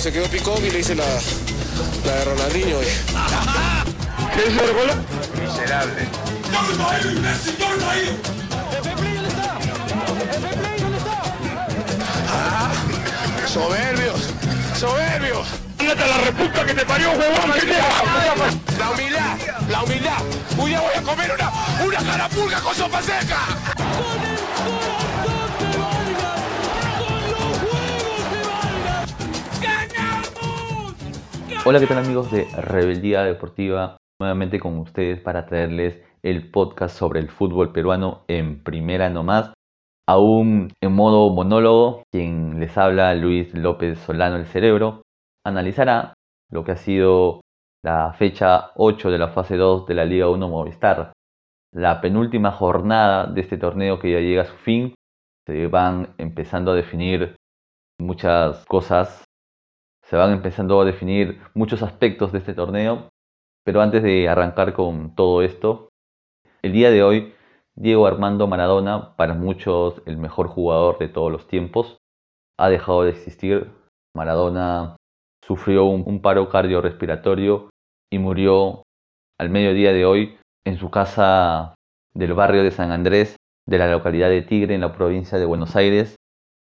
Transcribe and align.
se 0.00 0.10
quedó 0.10 0.26
picón 0.28 0.64
y 0.64 0.70
le 0.70 0.78
hice 0.78 0.94
la, 0.94 1.04
la 2.06 2.12
de 2.14 2.24
Ronaldinho. 2.24 2.78
¿Qué 4.34 4.40
es 4.40 4.56
el 4.56 4.72
gol? 4.72 4.90
Miserable. 5.38 6.08
Ah, 12.30 12.72
soberbios, 13.46 14.20
soberbios. 14.78 15.48
¡Ándate 15.78 16.02
a 16.02 16.06
la 16.06 16.18
reputa 16.18 16.64
que 16.64 16.74
te 16.74 16.86
parió, 16.86 17.10
huevón! 17.10 17.50
La 18.78 18.90
humildad, 18.90 19.38
la 19.68 19.82
humildad. 19.82 20.18
Un 20.56 20.66
día 20.66 20.80
voy 20.80 20.94
a 20.96 21.02
comer 21.02 21.30
una, 21.34 21.84
una 21.84 22.10
carapulga 22.10 22.60
con 22.60 22.74
sopa 22.74 23.02
seca. 23.02 23.38
Hola, 31.66 31.78
¿qué 31.78 31.86
tal 31.86 31.98
amigos 31.98 32.30
de 32.32 32.46
Rebeldía 32.56 33.22
Deportiva? 33.22 33.98
Nuevamente 34.18 34.58
con 34.58 34.78
ustedes 34.78 35.20
para 35.20 35.44
traerles 35.44 36.02
el 36.22 36.50
podcast 36.50 36.96
sobre 36.96 37.20
el 37.20 37.28
fútbol 37.28 37.70
peruano 37.70 38.24
en 38.28 38.64
primera 38.64 39.10
nomás. 39.10 39.52
Aún 40.08 40.72
en 40.80 40.92
modo 40.92 41.28
monólogo, 41.28 42.04
quien 42.10 42.58
les 42.60 42.78
habla, 42.78 43.14
Luis 43.14 43.52
López 43.54 43.98
Solano 43.98 44.36
el 44.36 44.46
Cerebro, 44.46 45.02
analizará 45.46 46.14
lo 46.50 46.64
que 46.64 46.72
ha 46.72 46.76
sido 46.76 47.42
la 47.84 48.14
fecha 48.14 48.70
8 48.76 49.10
de 49.10 49.18
la 49.18 49.28
fase 49.28 49.58
2 49.58 49.86
de 49.86 49.94
la 49.94 50.06
Liga 50.06 50.30
1 50.30 50.48
Movistar. 50.48 51.12
La 51.74 52.00
penúltima 52.00 52.52
jornada 52.52 53.26
de 53.26 53.42
este 53.42 53.58
torneo 53.58 53.98
que 53.98 54.12
ya 54.12 54.20
llega 54.20 54.42
a 54.42 54.46
su 54.46 54.56
fin. 54.56 54.94
Se 55.46 55.66
van 55.66 56.14
empezando 56.16 56.72
a 56.72 56.74
definir 56.74 57.36
muchas 57.98 58.64
cosas 58.64 59.24
se 60.10 60.16
van 60.16 60.32
empezando 60.32 60.80
a 60.80 60.84
definir 60.84 61.40
muchos 61.54 61.84
aspectos 61.84 62.32
de 62.32 62.38
este 62.38 62.52
torneo, 62.52 63.10
pero 63.64 63.80
antes 63.80 64.02
de 64.02 64.28
arrancar 64.28 64.72
con 64.72 65.14
todo 65.14 65.40
esto, 65.42 65.88
el 66.62 66.72
día 66.72 66.90
de 66.90 67.04
hoy 67.04 67.32
Diego 67.76 68.08
Armando 68.08 68.48
Maradona, 68.48 69.14
para 69.14 69.34
muchos 69.34 70.02
el 70.06 70.16
mejor 70.16 70.48
jugador 70.48 70.98
de 70.98 71.06
todos 71.06 71.30
los 71.30 71.46
tiempos, 71.46 71.98
ha 72.58 72.68
dejado 72.68 73.04
de 73.04 73.10
existir. 73.10 73.70
Maradona 74.12 74.96
sufrió 75.46 75.84
un, 75.84 76.20
paro 76.20 76.48
cardiorrespiratorio 76.48 77.70
y 78.12 78.18
murió 78.18 78.82
al 79.38 79.48
mediodía 79.48 79.92
de 79.92 80.04
hoy 80.06 80.38
en 80.66 80.76
su 80.76 80.90
casa 80.90 81.76
del 82.14 82.34
barrio 82.34 82.64
de 82.64 82.72
San 82.72 82.90
Andrés, 82.90 83.36
de 83.64 83.78
la 83.78 83.88
localidad 83.88 84.28
de 84.28 84.42
Tigre, 84.42 84.74
en 84.74 84.80
la 84.80 84.92
provincia 84.92 85.38
de 85.38 85.46
Buenos 85.46 85.76
Aires. 85.76 86.16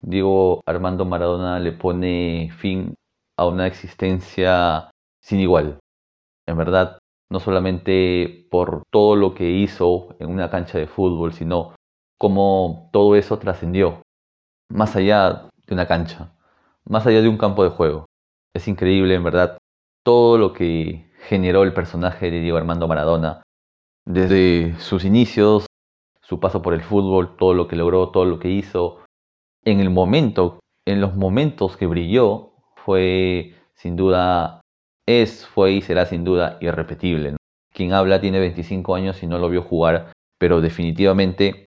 Diego 0.02 0.62
Armando 0.66 1.04
Maradona 1.04 1.60
le 1.60 1.74
pone 1.74 2.50
fin 2.58 2.96
a 3.38 3.46
una 3.46 3.68
existencia 3.68 4.92
sin 5.22 5.40
igual. 5.40 5.80
En 6.48 6.58
verdad, 6.58 7.00
no 7.30 7.40
solamente 7.40 8.48
por 8.52 8.84
todo 8.92 9.16
lo 9.16 9.34
que 9.34 9.50
hizo 9.50 10.16
en 10.20 10.30
una 10.30 10.50
cancha 10.50 10.78
de 10.78 10.88
fútbol, 10.88 11.34
sino 11.34 11.74
cómo 12.18 12.90
todo 12.94 13.16
eso 13.16 13.40
trascendió 13.40 14.02
más 14.70 14.96
allá 14.96 15.50
de 15.66 15.74
una 15.74 15.88
cancha, 15.88 16.36
más 16.86 17.06
allá 17.08 17.22
de 17.22 17.30
un 17.30 17.38
campo 17.38 17.64
de 17.64 17.70
juego. 17.70 18.06
Es 18.54 18.68
increíble, 18.68 19.16
en 19.16 19.24
verdad, 19.24 19.58
todo 20.04 20.38
lo 20.38 20.54
que 20.54 21.12
generó 21.28 21.64
el 21.64 21.74
personaje 21.74 22.30
de 22.30 22.40
Diego 22.42 22.58
Armando 22.58 22.88
Maradona, 22.88 23.44
desde 24.06 24.78
sus 24.80 25.06
inicios, 25.06 25.66
su 26.22 26.40
paso 26.40 26.62
por 26.62 26.74
el 26.74 26.82
fútbol, 26.82 27.36
todo 27.38 27.54
lo 27.54 27.68
que 27.68 27.76
logró, 27.76 28.10
todo 28.10 28.26
lo 28.26 28.40
que 28.40 28.50
hizo, 28.50 29.00
en 29.64 29.80
el 29.80 29.90
momento, 29.90 30.60
en 30.86 31.02
los 31.02 31.16
momentos 31.16 31.78
que 31.78 31.88
brilló, 31.88 32.53
fue 32.86 33.56
sin 33.76 33.96
duda, 33.96 34.62
es, 35.08 35.46
fue 35.46 35.74
y 35.74 35.82
será 35.82 36.06
sin 36.06 36.24
duda 36.24 36.58
irrepetible. 36.62 37.36
Quien 37.74 37.94
habla 37.94 38.22
tiene 38.22 38.40
25 38.40 38.96
años 38.96 39.24
y 39.24 39.28
no 39.28 39.40
lo 39.40 39.50
vio 39.50 39.64
jugar, 39.64 40.12
pero 40.40 40.62
definitivamente 40.62 41.66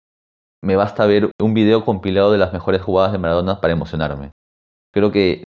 me 0.62 0.76
basta 0.76 1.06
ver 1.06 1.32
un 1.42 1.54
video 1.54 1.86
compilado 1.86 2.32
de 2.32 2.38
las 2.38 2.54
mejores 2.54 2.82
jugadas 2.82 3.12
de 3.12 3.18
Maradona 3.18 3.62
para 3.62 3.74
emocionarme. 3.74 4.32
Creo 4.92 5.12
que 5.12 5.44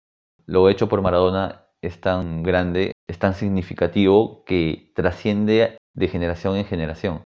lo 0.46 0.70
hecho 0.70 0.88
por 0.88 1.02
Maradona 1.02 1.66
es 1.82 2.00
tan 2.00 2.44
grande, 2.44 2.94
es 3.10 3.20
tan 3.20 3.34
significativo 3.34 4.44
que 4.46 4.92
trasciende 4.96 5.78
de 5.96 6.08
generación 6.08 6.58
en 6.58 6.66
generación. 6.66 7.24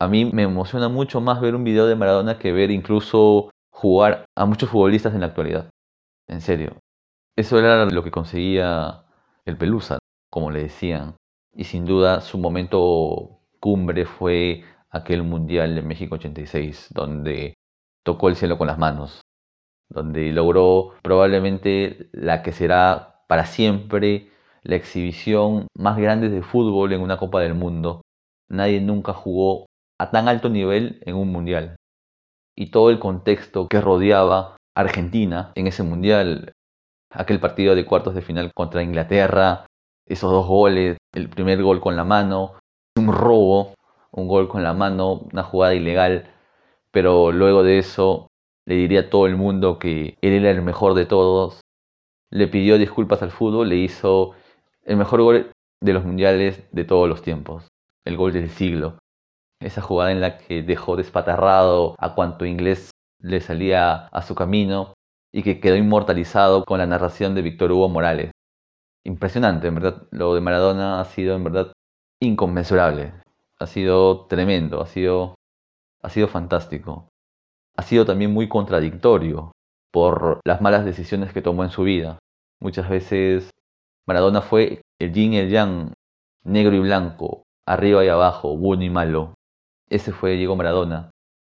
A 0.00 0.08
mí 0.08 0.24
me 0.24 0.42
emociona 0.42 0.88
mucho 0.88 1.20
más 1.20 1.40
ver 1.40 1.54
un 1.54 1.64
video 1.64 1.86
de 1.86 1.96
Maradona 1.96 2.38
que 2.38 2.52
ver 2.52 2.70
incluso 2.70 3.50
jugar 3.70 4.24
a 4.36 4.46
muchos 4.46 4.70
futbolistas 4.70 5.14
en 5.14 5.20
la 5.20 5.26
actualidad. 5.26 5.70
En 6.28 6.40
serio, 6.40 6.76
eso 7.36 7.58
era 7.58 7.84
lo 7.86 8.02
que 8.04 8.10
conseguía 8.10 9.04
el 9.44 9.56
Pelusa, 9.56 9.98
como 10.30 10.50
le 10.50 10.62
decían. 10.62 11.16
Y 11.52 11.64
sin 11.64 11.84
duda 11.84 12.20
su 12.20 12.38
momento 12.38 13.40
cumbre 13.60 14.06
fue 14.06 14.64
aquel 14.90 15.22
Mundial 15.22 15.74
de 15.74 15.82
México 15.82 16.16
86, 16.16 16.88
donde 16.94 17.54
tocó 18.04 18.28
el 18.28 18.36
cielo 18.36 18.58
con 18.58 18.66
las 18.66 18.78
manos, 18.78 19.20
donde 19.88 20.32
logró 20.32 20.94
probablemente 21.02 22.08
la 22.12 22.42
que 22.42 22.52
será 22.52 23.24
para 23.28 23.46
siempre 23.46 24.30
la 24.62 24.76
exhibición 24.76 25.66
más 25.76 25.96
grande 25.96 26.28
de 26.28 26.42
fútbol 26.42 26.92
en 26.92 27.00
una 27.00 27.16
Copa 27.16 27.40
del 27.40 27.54
Mundo. 27.54 28.02
Nadie 28.48 28.80
nunca 28.80 29.12
jugó 29.12 29.66
a 29.98 30.10
tan 30.10 30.28
alto 30.28 30.48
nivel 30.48 31.02
en 31.04 31.16
un 31.16 31.32
Mundial. 31.32 31.76
Y 32.56 32.70
todo 32.70 32.90
el 32.90 32.98
contexto 32.98 33.68
que 33.68 33.80
rodeaba 33.80 34.56
Argentina 34.76 35.52
en 35.54 35.66
ese 35.66 35.82
Mundial 35.82 36.52
aquel 37.14 37.40
partido 37.40 37.74
de 37.74 37.86
cuartos 37.86 38.14
de 38.14 38.22
final 38.22 38.52
contra 38.54 38.82
Inglaterra, 38.82 39.66
esos 40.06 40.30
dos 40.30 40.46
goles, 40.46 40.98
el 41.14 41.28
primer 41.28 41.62
gol 41.62 41.80
con 41.80 41.96
la 41.96 42.04
mano, 42.04 42.54
un 42.96 43.12
robo, 43.12 43.74
un 44.10 44.28
gol 44.28 44.48
con 44.48 44.62
la 44.62 44.74
mano, 44.74 45.26
una 45.32 45.42
jugada 45.42 45.74
ilegal, 45.74 46.30
pero 46.90 47.32
luego 47.32 47.62
de 47.62 47.78
eso 47.78 48.28
le 48.66 48.76
diría 48.76 49.00
a 49.00 49.10
todo 49.10 49.26
el 49.26 49.36
mundo 49.36 49.78
que 49.78 50.16
él 50.20 50.32
era 50.32 50.50
el 50.50 50.62
mejor 50.62 50.94
de 50.94 51.06
todos, 51.06 51.60
le 52.30 52.48
pidió 52.48 52.78
disculpas 52.78 53.22
al 53.22 53.30
fútbol, 53.30 53.68
le 53.68 53.76
hizo 53.76 54.32
el 54.82 54.96
mejor 54.96 55.22
gol 55.22 55.50
de 55.80 55.92
los 55.92 56.04
mundiales 56.04 56.62
de 56.72 56.84
todos 56.84 57.08
los 57.08 57.22
tiempos, 57.22 57.68
el 58.04 58.16
gol 58.16 58.32
del 58.32 58.50
siglo. 58.50 58.98
Esa 59.60 59.80
jugada 59.80 60.12
en 60.12 60.20
la 60.20 60.38
que 60.38 60.62
dejó 60.62 60.96
despatarrado 60.96 61.94
a 61.98 62.14
cuanto 62.14 62.44
inglés 62.44 62.90
le 63.20 63.40
salía 63.40 64.06
a 64.08 64.22
su 64.22 64.34
camino 64.34 64.93
y 65.34 65.42
que 65.42 65.58
quedó 65.58 65.74
inmortalizado 65.74 66.64
con 66.64 66.78
la 66.78 66.86
narración 66.86 67.34
de 67.34 67.42
Víctor 67.42 67.72
Hugo 67.72 67.88
Morales. 67.88 68.30
Impresionante, 69.04 69.66
en 69.66 69.74
verdad. 69.74 70.06
Lo 70.12 70.32
de 70.32 70.40
Maradona 70.40 71.00
ha 71.00 71.04
sido, 71.06 71.34
en 71.34 71.42
verdad, 71.42 71.72
inconmensurable. 72.22 73.12
Ha 73.58 73.66
sido 73.66 74.26
tremendo, 74.26 74.80
ha 74.80 74.86
sido, 74.86 75.34
ha 76.02 76.08
sido 76.08 76.28
fantástico. 76.28 77.08
Ha 77.76 77.82
sido 77.82 78.06
también 78.06 78.32
muy 78.32 78.48
contradictorio 78.48 79.50
por 79.92 80.40
las 80.44 80.60
malas 80.60 80.84
decisiones 80.84 81.32
que 81.32 81.42
tomó 81.42 81.64
en 81.64 81.70
su 81.70 81.82
vida. 81.82 82.20
Muchas 82.60 82.88
veces 82.88 83.50
Maradona 84.06 84.40
fue 84.40 84.82
el 85.00 85.12
yin 85.12 85.32
y 85.32 85.38
el 85.38 85.50
yang, 85.50 85.94
negro 86.44 86.76
y 86.76 86.78
blanco, 86.78 87.42
arriba 87.66 88.04
y 88.04 88.08
abajo, 88.08 88.56
bueno 88.56 88.84
y 88.84 88.90
malo. 88.90 89.34
Ese 89.90 90.12
fue 90.12 90.36
Diego 90.36 90.54
Maradona. 90.54 91.10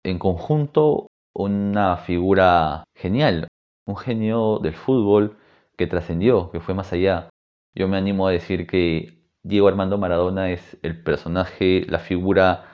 En 0.04 0.20
conjunto, 0.20 1.08
una 1.34 1.96
figura 1.96 2.84
genial, 2.94 3.48
un 3.86 3.96
genio 3.96 4.58
del 4.58 4.74
fútbol 4.74 5.36
que 5.76 5.86
trascendió, 5.86 6.50
que 6.50 6.60
fue 6.60 6.74
más 6.74 6.92
allá. 6.92 7.28
Yo 7.74 7.88
me 7.88 7.96
animo 7.96 8.26
a 8.26 8.32
decir 8.32 8.66
que 8.66 9.24
Diego 9.42 9.68
Armando 9.68 9.98
Maradona 9.98 10.50
es 10.50 10.78
el 10.82 11.02
personaje, 11.02 11.84
la 11.88 11.98
figura 11.98 12.64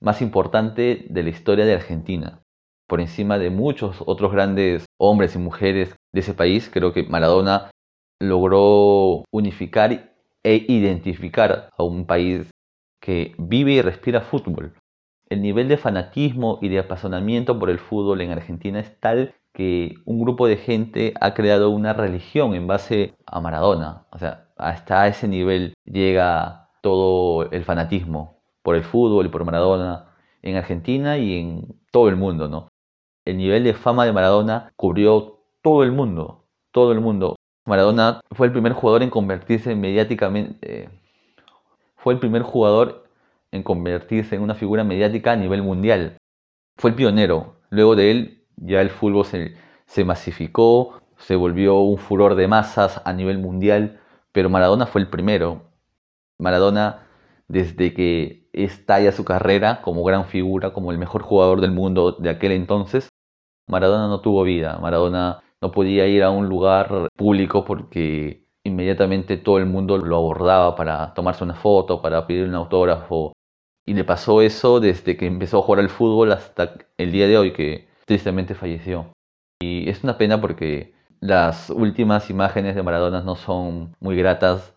más 0.00 0.22
importante 0.22 1.06
de 1.08 1.22
la 1.22 1.30
historia 1.30 1.64
de 1.64 1.74
Argentina. 1.74 2.40
Por 2.86 3.00
encima 3.00 3.38
de 3.38 3.50
muchos 3.50 4.02
otros 4.06 4.32
grandes 4.32 4.84
hombres 4.98 5.34
y 5.34 5.38
mujeres 5.38 5.96
de 6.12 6.20
ese 6.20 6.34
país, 6.34 6.70
creo 6.72 6.92
que 6.92 7.02
Maradona 7.02 7.70
logró 8.20 9.24
unificar 9.30 10.14
e 10.42 10.64
identificar 10.68 11.70
a 11.76 11.82
un 11.82 12.06
país 12.06 12.50
que 13.00 13.34
vive 13.38 13.72
y 13.72 13.82
respira 13.82 14.20
fútbol. 14.20 14.74
El 15.28 15.42
nivel 15.42 15.68
de 15.68 15.78
fanatismo 15.78 16.58
y 16.62 16.68
de 16.68 16.78
apasionamiento 16.78 17.58
por 17.58 17.70
el 17.70 17.78
fútbol 17.78 18.20
en 18.20 18.30
Argentina 18.30 18.78
es 18.78 18.98
tal 19.00 19.34
que 19.54 19.94
un 20.04 20.20
grupo 20.20 20.46
de 20.46 20.56
gente 20.56 21.14
ha 21.20 21.32
creado 21.32 21.70
una 21.70 21.92
religión 21.94 22.54
en 22.54 22.66
base 22.66 23.14
a 23.24 23.40
Maradona. 23.40 24.04
O 24.10 24.18
sea, 24.18 24.48
hasta 24.56 25.06
ese 25.06 25.28
nivel 25.28 25.74
llega 25.84 26.68
todo 26.82 27.50
el 27.50 27.64
fanatismo 27.64 28.42
por 28.62 28.74
el 28.74 28.82
fútbol 28.82 29.26
y 29.26 29.28
por 29.28 29.44
Maradona 29.44 30.06
en 30.42 30.56
Argentina 30.56 31.16
y 31.18 31.38
en 31.38 31.80
todo 31.92 32.08
el 32.08 32.16
mundo, 32.16 32.48
¿no? 32.48 32.68
El 33.24 33.38
nivel 33.38 33.64
de 33.64 33.74
fama 33.74 34.04
de 34.04 34.12
Maradona 34.12 34.72
cubrió 34.76 35.38
todo 35.62 35.84
el 35.84 35.92
mundo, 35.92 36.44
todo 36.72 36.92
el 36.92 37.00
mundo. 37.00 37.36
Maradona 37.64 38.20
fue 38.32 38.48
el 38.48 38.52
primer 38.52 38.72
jugador 38.72 39.02
en 39.02 39.10
convertirse 39.10 39.74
mediáticamente, 39.76 40.90
fue 41.96 42.12
el 42.12 42.20
primer 42.20 42.42
jugador 42.42 43.04
en 43.52 43.62
convertirse 43.62 44.34
en 44.34 44.42
una 44.42 44.56
figura 44.56 44.82
mediática 44.84 45.32
a 45.32 45.36
nivel 45.36 45.62
mundial. 45.62 46.18
Fue 46.76 46.90
el 46.90 46.96
pionero. 46.96 47.60
Luego 47.70 47.94
de 47.96 48.10
él 48.10 48.43
ya 48.56 48.80
el 48.80 48.90
fútbol 48.90 49.24
se, 49.26 50.04
masificó 50.04 51.00
se 51.16 51.36
volvió 51.36 51.78
un 51.78 51.98
furor 51.98 52.34
de 52.34 52.48
masas 52.48 53.00
a 53.04 53.12
nivel 53.12 53.38
mundial, 53.38 54.00
pero 54.32 54.50
Maradona 54.50 54.86
fue 54.86 55.00
el 55.00 55.08
primero. 55.08 55.70
Maradona, 56.38 57.06
desde 57.48 57.94
que 57.94 58.48
estalla 58.52 59.12
su 59.12 59.24
carrera 59.24 59.80
como 59.82 60.04
gran 60.04 60.26
figura, 60.26 60.72
como 60.72 60.92
el 60.92 60.98
mejor 60.98 61.22
jugador 61.22 61.60
del 61.60 61.72
mundo 61.72 62.12
de 62.12 62.30
aquel 62.30 62.52
entonces, 62.52 63.08
Maradona 63.68 64.08
no 64.08 64.20
tuvo 64.20 64.42
vida. 64.42 64.78
Maradona 64.78 65.42
no 65.60 65.70
podía 65.70 66.06
ir 66.06 66.22
a 66.22 66.30
un 66.30 66.48
lugar 66.48 67.08
público 67.16 67.64
porque 67.64 68.46
inmediatamente 68.64 69.36
todo 69.36 69.58
el 69.58 69.66
mundo 69.66 69.98
lo 69.98 70.16
abordaba 70.16 70.74
para 70.76 71.14
tomarse 71.14 71.44
una 71.44 71.54
foto, 71.54 72.02
para 72.02 72.26
pedir 72.26 72.48
un 72.48 72.54
autógrafo. 72.54 73.32
Y 73.86 73.94
le 73.94 74.04
pasó 74.04 74.42
eso 74.42 74.80
desde 74.80 75.16
que 75.16 75.26
empezó 75.26 75.58
a 75.58 75.62
jugar 75.62 75.80
al 75.80 75.90
fútbol 75.90 76.32
hasta 76.32 76.74
el 76.96 77.12
día 77.12 77.26
de 77.28 77.38
hoy, 77.38 77.52
que 77.52 77.88
tristemente 78.06 78.54
falleció. 78.54 79.12
Y 79.60 79.88
es 79.88 80.04
una 80.04 80.18
pena 80.18 80.40
porque 80.40 80.94
las 81.20 81.70
últimas 81.70 82.30
imágenes 82.30 82.74
de 82.74 82.82
Maradona 82.82 83.22
no 83.22 83.36
son 83.36 83.96
muy 84.00 84.16
gratas, 84.16 84.74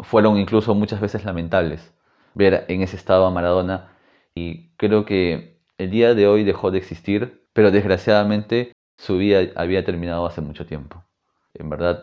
fueron 0.00 0.36
incluso 0.38 0.74
muchas 0.74 1.00
veces 1.00 1.24
lamentables 1.24 1.92
ver 2.34 2.64
en 2.68 2.82
ese 2.82 2.96
estado 2.96 3.26
a 3.26 3.30
Maradona 3.30 3.90
y 4.34 4.68
creo 4.76 5.04
que 5.04 5.58
el 5.78 5.90
día 5.90 6.14
de 6.14 6.28
hoy 6.28 6.44
dejó 6.44 6.70
de 6.70 6.78
existir, 6.78 7.44
pero 7.52 7.70
desgraciadamente 7.70 8.72
su 8.96 9.18
vida 9.18 9.40
había 9.56 9.84
terminado 9.84 10.26
hace 10.26 10.40
mucho 10.40 10.66
tiempo. 10.66 11.04
En 11.54 11.68
verdad, 11.70 12.02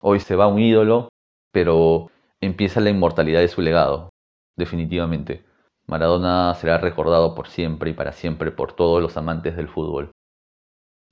hoy 0.00 0.20
se 0.20 0.36
va 0.36 0.46
un 0.46 0.60
ídolo, 0.60 1.08
pero 1.52 2.10
empieza 2.40 2.80
la 2.80 2.90
inmortalidad 2.90 3.40
de 3.40 3.48
su 3.48 3.60
legado, 3.60 4.10
definitivamente. 4.56 5.44
Maradona 5.86 6.54
será 6.54 6.78
recordado 6.78 7.34
por 7.34 7.48
siempre 7.48 7.90
y 7.90 7.94
para 7.94 8.12
siempre 8.12 8.50
por 8.50 8.72
todos 8.72 9.02
los 9.02 9.16
amantes 9.16 9.56
del 9.56 9.68
fútbol 9.68 10.10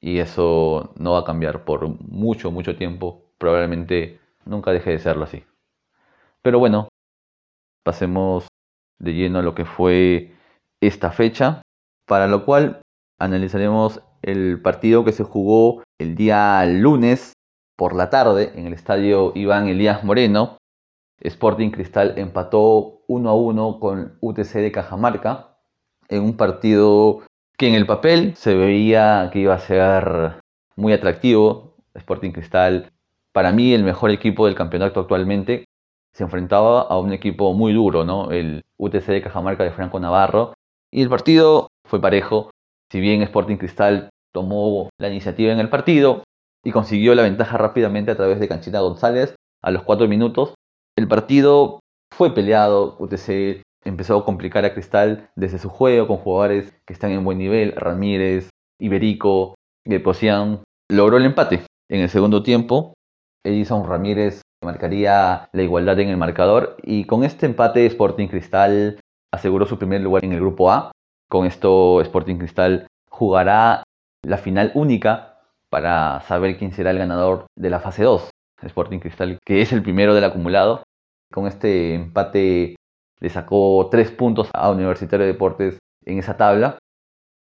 y 0.03 0.19
eso 0.19 0.93
no 0.97 1.13
va 1.13 1.21
a 1.21 1.25
cambiar 1.25 1.65
por 1.65 1.89
mucho, 1.89 2.51
mucho 2.51 2.77
tiempo. 2.77 3.23
Probablemente 3.39 4.21
nunca 4.45 4.73
deje 4.73 4.91
de 4.91 4.99
serlo 4.99 5.25
así. 5.25 5.45
Pero 6.43 6.59
bueno, 6.59 6.89
pasemos 7.85 8.49
de 8.99 9.15
lleno 9.15 9.39
a 9.39 9.43
lo 9.43 9.55
que 9.55 9.65
fue 9.65 10.35
esta 10.81 11.13
fecha, 11.13 11.63
para 12.07 12.27
lo 12.27 12.45
cual 12.45 12.83
analizaremos 13.21 14.03
el 14.23 14.61
partido 14.61 15.05
que 15.05 15.13
se 15.13 15.23
jugó 15.23 15.85
el 16.01 16.17
día 16.17 16.65
lunes 16.67 17.33
por 17.77 17.95
la 17.95 18.11
tarde 18.11 18.53
en 18.57 18.67
el 18.67 18.73
estadio 18.73 19.33
Iván 19.37 19.69
Elías 19.69 20.03
Moreno. 20.03 20.59
Sporting 21.23 21.71
Cristal 21.71 22.15
empató 22.17 23.03
1 23.07 23.31
a 23.31 23.35
1 23.35 23.81
con 23.81 24.19
UTC 24.21 24.55
de 24.55 24.73
Cajamarca 24.73 25.57
en 26.09 26.23
un 26.23 26.37
partido 26.37 27.23
que 27.57 27.69
en 27.69 27.75
el 27.75 27.87
papel 27.87 28.35
se 28.37 28.55
veía 28.55 29.31
que 29.33 29.39
iba 29.39 29.55
a 29.55 29.59
ser 29.59 30.41
muy 30.77 30.93
atractivo. 30.93 31.77
Sporting 31.95 32.33
Cristal, 32.33 32.91
para 33.33 33.53
mí 33.53 33.73
el 33.73 33.85
mejor 33.85 34.11
equipo 34.11 34.47
del 34.47 34.55
campeonato 34.55 35.01
actualmente, 35.01 35.67
se 36.13 36.25
enfrentaba 36.25 36.83
a 36.83 36.99
un 36.99 37.13
equipo 37.13 37.53
muy 37.55 37.73
duro, 37.73 38.05
¿no? 38.05 38.31
El 38.31 38.63
UTC 38.79 39.07
de 39.07 39.23
Cajamarca 39.23 39.65
de 39.65 39.71
Franco 39.71 40.01
Navarro. 40.01 40.55
Y 40.91 41.03
el 41.03 41.09
partido 41.09 41.69
fue 41.87 42.01
parejo. 42.01 42.51
Si 42.91 43.01
bien 43.01 43.23
Sporting 43.23 43.57
Cristal 43.57 44.11
tomó 44.33 44.91
la 44.99 45.09
iniciativa 45.09 45.53
en 45.53 45.61
el 45.61 45.69
partido 45.69 46.25
y 46.65 46.73
consiguió 46.73 47.15
la 47.15 47.23
ventaja 47.23 47.57
rápidamente 47.59 48.11
a 48.11 48.17
través 48.17 48.41
de 48.41 48.49
Canchita 48.49 48.81
González 48.81 49.35
a 49.63 49.71
los 49.71 49.83
cuatro 49.83 50.09
minutos, 50.09 50.55
el 50.97 51.09
partido 51.09 51.81
fue 52.15 52.35
peleado. 52.35 52.97
UTC 52.99 53.63
empezó 53.85 54.19
a 54.19 54.25
complicar 54.25 54.65
a 54.65 54.73
Cristal 54.73 55.31
desde 55.37 55.59
su 55.59 55.69
juego 55.69 56.07
con 56.07 56.19
jugadores 56.19 56.73
que 56.87 56.93
están 56.93 57.11
en 57.11 57.25
buen 57.25 57.39
nivel, 57.39 57.73
Ramírez, 57.77 58.51
Iberico, 58.79 59.55
Posian. 60.05 60.63
Logró 60.91 61.17
el 61.17 61.25
empate. 61.25 61.65
En 61.89 62.01
el 62.01 62.09
segundo 62.09 62.43
tiempo, 62.43 62.95
Edison 63.45 63.87
Ramírez 63.87 64.43
marcaría 64.63 65.49
la 65.53 65.63
igualdad 65.63 65.99
en 66.01 66.09
el 66.09 66.17
marcador 66.17 66.77
y 66.83 67.05
con 67.05 67.25
este 67.25 67.47
empate 67.47 67.85
Sporting 67.87 68.29
Cristal 68.29 69.01
aseguró 69.33 69.67
su 69.67 69.79
primer 69.79 70.01
lugar 70.01 70.25
en 70.25 70.33
el 70.33 70.41
grupo 70.41 70.71
A. 70.71 70.93
Con 71.29 71.47
esto 71.47 72.01
Sporting 72.03 72.37
Cristal 72.37 72.87
jugará 73.09 73.83
la 74.23 74.39
final 74.39 74.71
única 74.75 75.41
para 75.71 76.21
saber 76.29 76.59
quién 76.59 76.73
será 76.73 76.91
el 76.91 76.99
ganador 76.99 77.47
de 77.57 77.71
la 77.71 77.81
fase 77.81 78.05
2. 78.05 78.31
Sporting 78.67 78.99
Cristal, 78.99 79.39
que 79.45 79.63
es 79.63 79.73
el 79.73 79.83
primero 79.83 80.15
del 80.15 80.25
acumulado. 80.25 80.82
Con 81.33 81.47
este 81.47 81.95
empate 81.95 82.77
le 83.19 83.29
sacó 83.31 83.89
tres 83.91 84.11
puntos 84.11 84.51
a 84.53 84.71
Universitario 84.71 85.25
de 85.25 85.33
Deportes 85.33 85.79
en 86.05 86.19
esa 86.19 86.37
tabla, 86.37 86.79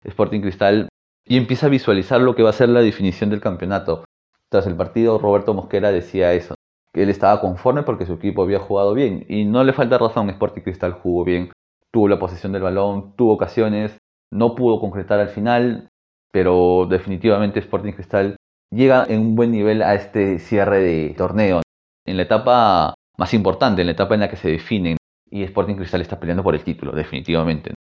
Sporting 0.02 0.40
Cristal, 0.40 0.88
y 1.26 1.36
empieza 1.36 1.66
a 1.66 1.70
visualizar 1.70 2.20
lo 2.20 2.34
que 2.34 2.42
va 2.42 2.50
a 2.50 2.54
ser 2.54 2.70
la 2.70 2.80
definición 2.80 3.28
del 3.28 3.40
campeonato. 3.40 4.04
Tras 4.48 4.66
el 4.66 4.76
partido, 4.76 5.18
Roberto 5.18 5.52
Mosquera 5.52 5.92
decía 5.92 6.32
eso, 6.32 6.54
que 6.92 7.02
él 7.02 7.10
estaba 7.10 7.40
conforme 7.40 7.82
porque 7.82 8.06
su 8.06 8.14
equipo 8.14 8.42
había 8.42 8.60
jugado 8.60 8.94
bien, 8.94 9.26
y 9.28 9.44
no 9.44 9.62
le 9.62 9.74
falta 9.74 9.98
razón, 9.98 10.30
Sporting 10.30 10.62
Cristal 10.62 10.94
jugó 10.94 11.24
bien, 11.24 11.52
tuvo 11.92 12.08
la 12.08 12.18
posesión 12.18 12.52
del 12.52 12.62
balón, 12.62 13.14
tuvo 13.16 13.34
ocasiones, 13.34 13.98
no 14.32 14.54
pudo 14.54 14.80
concretar 14.80 15.20
al 15.20 15.28
final, 15.28 15.88
pero 16.32 16.86
definitivamente 16.88 17.60
Sporting 17.60 17.92
Cristal 17.92 18.36
llega 18.70 19.04
en 19.06 19.20
un 19.20 19.36
buen 19.36 19.50
nivel 19.50 19.82
a 19.82 19.94
este 19.94 20.38
cierre 20.38 20.80
de 20.80 21.14
torneo. 21.16 21.60
En 22.06 22.16
la 22.16 22.22
etapa 22.22 22.94
más 23.22 23.34
importante, 23.34 23.82
en 23.82 23.86
la 23.86 23.92
etapa 23.92 24.14
en 24.14 24.20
la 24.20 24.28
que 24.28 24.34
se 24.34 24.50
definen 24.50 24.96
y 25.30 25.44
Sporting 25.44 25.76
Cristal 25.76 26.00
está 26.00 26.18
peleando 26.18 26.42
por 26.42 26.56
el 26.56 26.64
título, 26.64 26.90
definitivamente. 26.90 27.72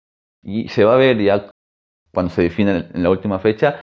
Y 0.43 0.67
se 0.67 0.83
va 0.83 0.93
a 0.93 0.97
ver 0.97 1.19
ya 1.19 1.49
cuando 2.13 2.31
se 2.31 2.43
define 2.43 2.89
en 2.93 3.01
la 3.01 3.09
última 3.09 3.39
fecha, 3.39 3.81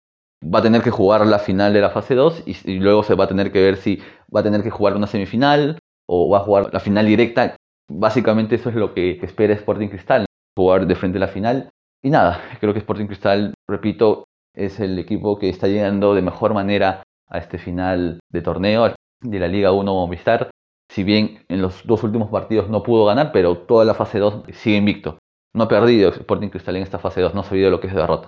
va 0.42 0.59
a 0.59 0.62
tener 0.62 0.81
que 0.81 0.92
jugar 0.92 1.27
la 1.27 1.39
final 1.39 1.74
de 1.74 1.81
la 1.81 1.89
fase 1.89 2.15
2 2.15 2.44
y, 2.45 2.80
luego 2.80 3.03
se 3.03 3.15
va 3.15 3.25
a 3.25 3.27
tener 3.27 3.51
que 3.51 3.62
ver 3.62 3.75
si 3.75 4.01
va 4.33 4.39
a 4.39 4.44
tener 4.44 4.63
que 4.63 4.69
jugar 4.69 4.95
una 4.95 5.07
semifinal 5.07 5.77
o 6.07 6.30
va 6.30 6.38
a 6.38 6.45
jugar 6.45 6.74
la 6.74 6.80
final 6.80 7.06
directa. 7.06 7.57
Básicamente 7.89 8.56
eso 8.56 8.69
es 8.69 8.75
lo 8.75 8.94
que 8.94 9.19
espera 9.21 9.53
Sporting 9.53 9.89
Cristal, 9.89 10.25
jugar 10.57 10.88
de 10.88 10.95
frente 10.95 11.18
a 11.18 11.21
la 11.21 11.27
final. 11.27 11.69
Y 12.01 12.12
nada, 12.12 12.39
creo 12.62 12.71
que 12.71 12.80
Sporting 12.80 13.07
Cristal, 13.07 13.53
repito, 13.69 14.24
es 14.56 14.80
el 14.80 14.98
equipo 15.00 15.38
que 15.38 15.50
está 15.50 15.68
llegando 15.68 16.15
de 16.15 16.21
mejor 16.21 16.53
manera 16.53 17.03
a 17.27 17.39
este 17.39 17.57
final 17.57 18.21
de 18.31 18.42
torneo 18.42 18.95
de 19.21 19.39
la 19.39 19.50
Liga 19.50 19.74
1 19.74 19.94
Movistar 19.94 20.50
si 20.92 21.06
bien 21.06 21.46
en 21.48 21.62
los 21.62 21.88
dos 21.88 22.04
últimos 22.04 22.30
partidos 22.30 22.70
no 22.70 22.84
pudo 22.84 23.06
ganar, 23.06 23.32
pero 23.32 23.60
toda 23.60 23.86
la 23.86 23.94
fase 23.94 24.20
2 24.20 24.44
sigue 24.52 24.76
invicto. 24.76 25.20
No 25.54 25.64
ha 25.64 25.68
perdido 25.70 26.10
Sporting 26.10 26.50
Cristal 26.50 26.76
en 26.76 26.84
esta 26.84 27.00
fase 27.00 27.22
2, 27.22 27.34
no 27.34 27.42
ha 27.42 27.46
sabido 27.46 27.70
lo 27.70 27.80
que 27.80 27.88
es 27.88 27.94
derrota. 27.94 28.28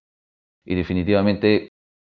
Y 0.66 0.76
definitivamente 0.76 1.68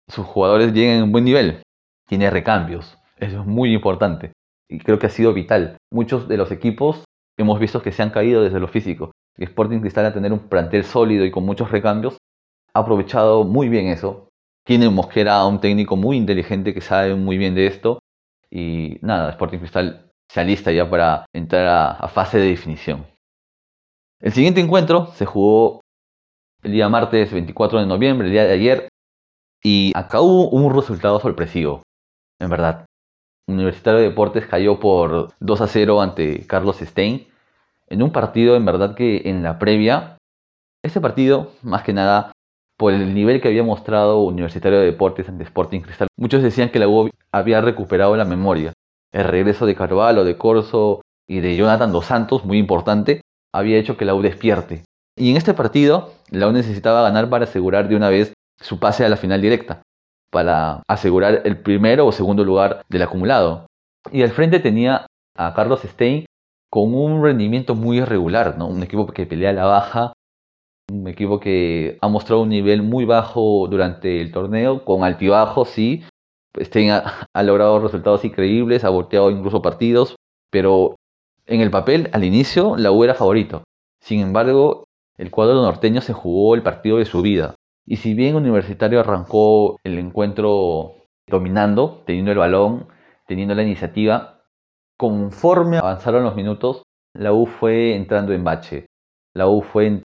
sus 0.06 0.26
jugadores 0.26 0.74
llegan 0.74 0.98
en 0.98 1.02
un 1.04 1.12
buen 1.12 1.24
nivel. 1.24 1.62
Tiene 2.06 2.28
recambios, 2.28 2.98
eso 3.16 3.40
es 3.40 3.46
muy 3.46 3.72
importante. 3.72 4.32
Y 4.68 4.80
creo 4.80 4.98
que 4.98 5.06
ha 5.06 5.10
sido 5.10 5.32
vital. 5.32 5.78
Muchos 5.90 6.28
de 6.28 6.36
los 6.36 6.50
equipos 6.52 7.04
hemos 7.38 7.58
visto 7.58 7.80
que 7.80 7.92
se 7.92 8.02
han 8.02 8.10
caído 8.10 8.42
desde 8.42 8.60
lo 8.60 8.68
físico. 8.68 9.12
Sporting 9.38 9.80
Cristal 9.80 10.04
a 10.04 10.12
tener 10.12 10.32
un 10.34 10.50
plantel 10.50 10.84
sólido 10.84 11.24
y 11.24 11.30
con 11.30 11.46
muchos 11.46 11.70
recambios 11.70 12.18
ha 12.74 12.80
aprovechado 12.80 13.44
muy 13.44 13.70
bien 13.70 13.86
eso. 13.86 14.28
Tiene 14.66 14.86
en 14.86 14.94
Mosquera 14.94 15.46
un 15.46 15.62
técnico 15.62 15.96
muy 15.96 16.18
inteligente 16.18 16.74
que 16.74 16.82
sabe 16.82 17.14
muy 17.14 17.38
bien 17.38 17.54
de 17.54 17.66
esto. 17.66 17.98
Y 18.50 18.98
nada, 19.00 19.30
Sporting 19.30 19.58
Cristal 19.58 20.10
se 20.28 20.40
alista 20.40 20.72
ya 20.72 20.88
para 20.88 21.26
entrar 21.32 21.96
a, 22.00 22.08
fase 22.08 22.38
de 22.38 22.48
definición. 22.48 23.06
El 24.20 24.32
siguiente 24.32 24.60
encuentro 24.60 25.06
se 25.14 25.26
jugó 25.26 25.80
el 26.62 26.72
día 26.72 26.88
martes 26.88 27.32
24 27.32 27.80
de 27.80 27.86
noviembre, 27.86 28.26
el 28.26 28.32
día 28.32 28.44
de 28.44 28.52
ayer, 28.52 28.88
y 29.62 29.92
acá 29.94 30.20
hubo 30.20 30.48
un 30.50 30.74
resultado 30.74 31.20
sorpresivo, 31.20 31.82
en 32.40 32.50
verdad. 32.50 32.86
Universitario 33.46 34.00
de 34.00 34.08
Deportes 34.08 34.46
cayó 34.46 34.80
por 34.80 35.34
2 35.38 35.60
a 35.60 35.66
0 35.66 36.00
ante 36.00 36.46
Carlos 36.46 36.78
Stein 36.78 37.28
en 37.88 38.02
un 38.02 38.10
partido 38.10 38.56
en 38.56 38.64
verdad 38.64 38.94
que 38.94 39.22
en 39.28 39.42
la 39.42 39.58
previa, 39.58 40.16
este 40.82 41.00
partido 41.00 41.52
más 41.62 41.82
que 41.82 41.92
nada 41.92 42.32
por 42.78 42.92
el 42.92 43.14
nivel 43.14 43.40
que 43.40 43.48
había 43.48 43.62
mostrado 43.62 44.22
Universitario 44.22 44.80
de 44.80 44.86
Deportes 44.86 45.28
ante 45.28 45.44
Sporting 45.44 45.80
Cristal, 45.80 46.08
muchos 46.16 46.42
decían 46.42 46.70
que 46.70 46.78
la 46.78 46.88
U 46.88 47.10
había 47.30 47.60
recuperado 47.60 48.16
la 48.16 48.24
memoria 48.24 48.72
el 49.14 49.24
regreso 49.24 49.64
de 49.64 49.76
Carvalho, 49.76 50.24
de 50.24 50.36
Corso 50.36 51.00
y 51.26 51.40
de 51.40 51.56
Jonathan 51.56 51.92
Dos 51.92 52.06
Santos, 52.06 52.44
muy 52.44 52.58
importante, 52.58 53.20
había 53.54 53.78
hecho 53.78 53.96
que 53.96 54.04
la 54.04 54.14
U 54.14 54.20
despierte. 54.20 54.82
Y 55.16 55.30
en 55.30 55.36
este 55.36 55.54
partido, 55.54 56.12
la 56.30 56.48
U 56.48 56.52
necesitaba 56.52 57.02
ganar 57.02 57.30
para 57.30 57.44
asegurar 57.44 57.88
de 57.88 57.94
una 57.94 58.08
vez 58.10 58.34
su 58.60 58.80
pase 58.80 59.04
a 59.04 59.08
la 59.08 59.16
final 59.16 59.40
directa, 59.40 59.82
para 60.30 60.82
asegurar 60.88 61.42
el 61.44 61.58
primero 61.58 62.06
o 62.06 62.12
segundo 62.12 62.44
lugar 62.44 62.82
del 62.88 63.02
acumulado. 63.02 63.66
Y 64.10 64.22
al 64.22 64.30
frente 64.30 64.58
tenía 64.58 65.06
a 65.36 65.54
Carlos 65.54 65.82
Stein 65.84 66.26
con 66.68 66.92
un 66.92 67.22
rendimiento 67.22 67.76
muy 67.76 67.98
irregular, 67.98 68.58
¿no? 68.58 68.66
un 68.66 68.82
equipo 68.82 69.06
que 69.06 69.26
pelea 69.26 69.52
la 69.52 69.64
baja, 69.64 70.12
un 70.90 71.06
equipo 71.06 71.38
que 71.38 71.98
ha 72.00 72.08
mostrado 72.08 72.42
un 72.42 72.48
nivel 72.48 72.82
muy 72.82 73.04
bajo 73.04 73.68
durante 73.68 74.20
el 74.20 74.32
torneo, 74.32 74.84
con 74.84 75.04
altibajos, 75.04 75.68
sí, 75.68 76.02
Stein 76.58 76.90
ha, 76.90 77.42
logrado 77.42 77.80
resultados 77.80 78.24
increíbles, 78.24 78.84
ha 78.84 78.90
volteado 78.90 79.30
incluso 79.30 79.62
partidos, 79.62 80.16
pero 80.50 80.96
en 81.46 81.60
el 81.60 81.70
papel, 81.70 82.10
al 82.12 82.24
inicio, 82.24 82.76
la 82.76 82.92
U 82.92 83.04
era 83.04 83.14
favorito. 83.14 83.64
Sin 84.00 84.20
embargo, 84.20 84.84
el 85.18 85.30
cuadro 85.30 85.62
norteño 85.62 86.00
se 86.00 86.12
jugó 86.12 86.54
el 86.54 86.62
partido 86.62 86.98
de 86.98 87.04
su 87.04 87.22
vida. 87.22 87.54
Y 87.86 87.96
si 87.96 88.14
bien 88.14 88.36
Universitario 88.36 89.00
arrancó 89.00 89.78
el 89.84 89.98
encuentro 89.98 90.94
dominando, 91.26 92.02
teniendo 92.06 92.32
el 92.32 92.38
balón, 92.38 92.88
teniendo 93.26 93.54
la 93.54 93.62
iniciativa. 93.62 94.42
Conforme 94.96 95.78
avanzaron 95.78 96.24
los 96.24 96.36
minutos, 96.36 96.82
la 97.14 97.32
U 97.32 97.46
fue 97.46 97.94
entrando 97.94 98.32
en 98.32 98.44
bache. 98.44 98.86
La 99.34 99.48
U 99.48 99.62
fue 99.62 100.02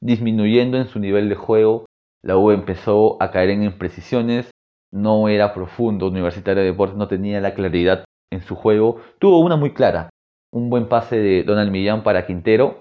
disminuyendo 0.00 0.78
en 0.78 0.86
su 0.86 0.98
nivel 0.98 1.28
de 1.28 1.36
juego. 1.36 1.86
La 2.22 2.36
U 2.36 2.50
empezó 2.50 3.22
a 3.22 3.30
caer 3.30 3.50
en 3.50 3.64
imprecisiones. 3.64 4.50
No 4.92 5.28
era 5.28 5.54
profundo. 5.54 6.06
Universitario 6.06 6.62
de 6.62 6.70
Deportes 6.70 6.96
no 6.96 7.08
tenía 7.08 7.40
la 7.40 7.54
claridad 7.54 8.04
en 8.30 8.42
su 8.42 8.54
juego. 8.54 9.00
Tuvo 9.18 9.40
una 9.40 9.56
muy 9.56 9.72
clara. 9.72 10.10
Un 10.52 10.70
buen 10.70 10.88
pase 10.88 11.16
de 11.16 11.44
Donald 11.44 11.70
Millán 11.70 12.02
para 12.02 12.26
Quintero, 12.26 12.78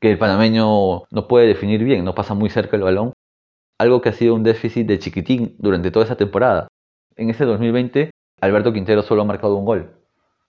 que 0.00 0.10
el 0.10 0.18
panameño 0.18 1.04
no 1.10 1.28
puede 1.28 1.46
definir 1.46 1.82
bien, 1.82 2.04
no 2.04 2.14
pasa 2.14 2.34
muy 2.34 2.50
cerca 2.50 2.76
el 2.76 2.82
balón. 2.82 3.12
Algo 3.78 4.00
que 4.00 4.10
ha 4.10 4.12
sido 4.12 4.34
un 4.34 4.42
déficit 4.42 4.86
de 4.86 4.98
chiquitín 4.98 5.56
durante 5.58 5.90
toda 5.90 6.04
esa 6.04 6.16
temporada. 6.16 6.68
En 7.16 7.30
ese 7.30 7.44
2020, 7.44 8.10
Alberto 8.40 8.72
Quintero 8.72 9.02
solo 9.02 9.22
ha 9.22 9.24
marcado 9.24 9.56
un 9.56 9.64
gol. 9.64 9.90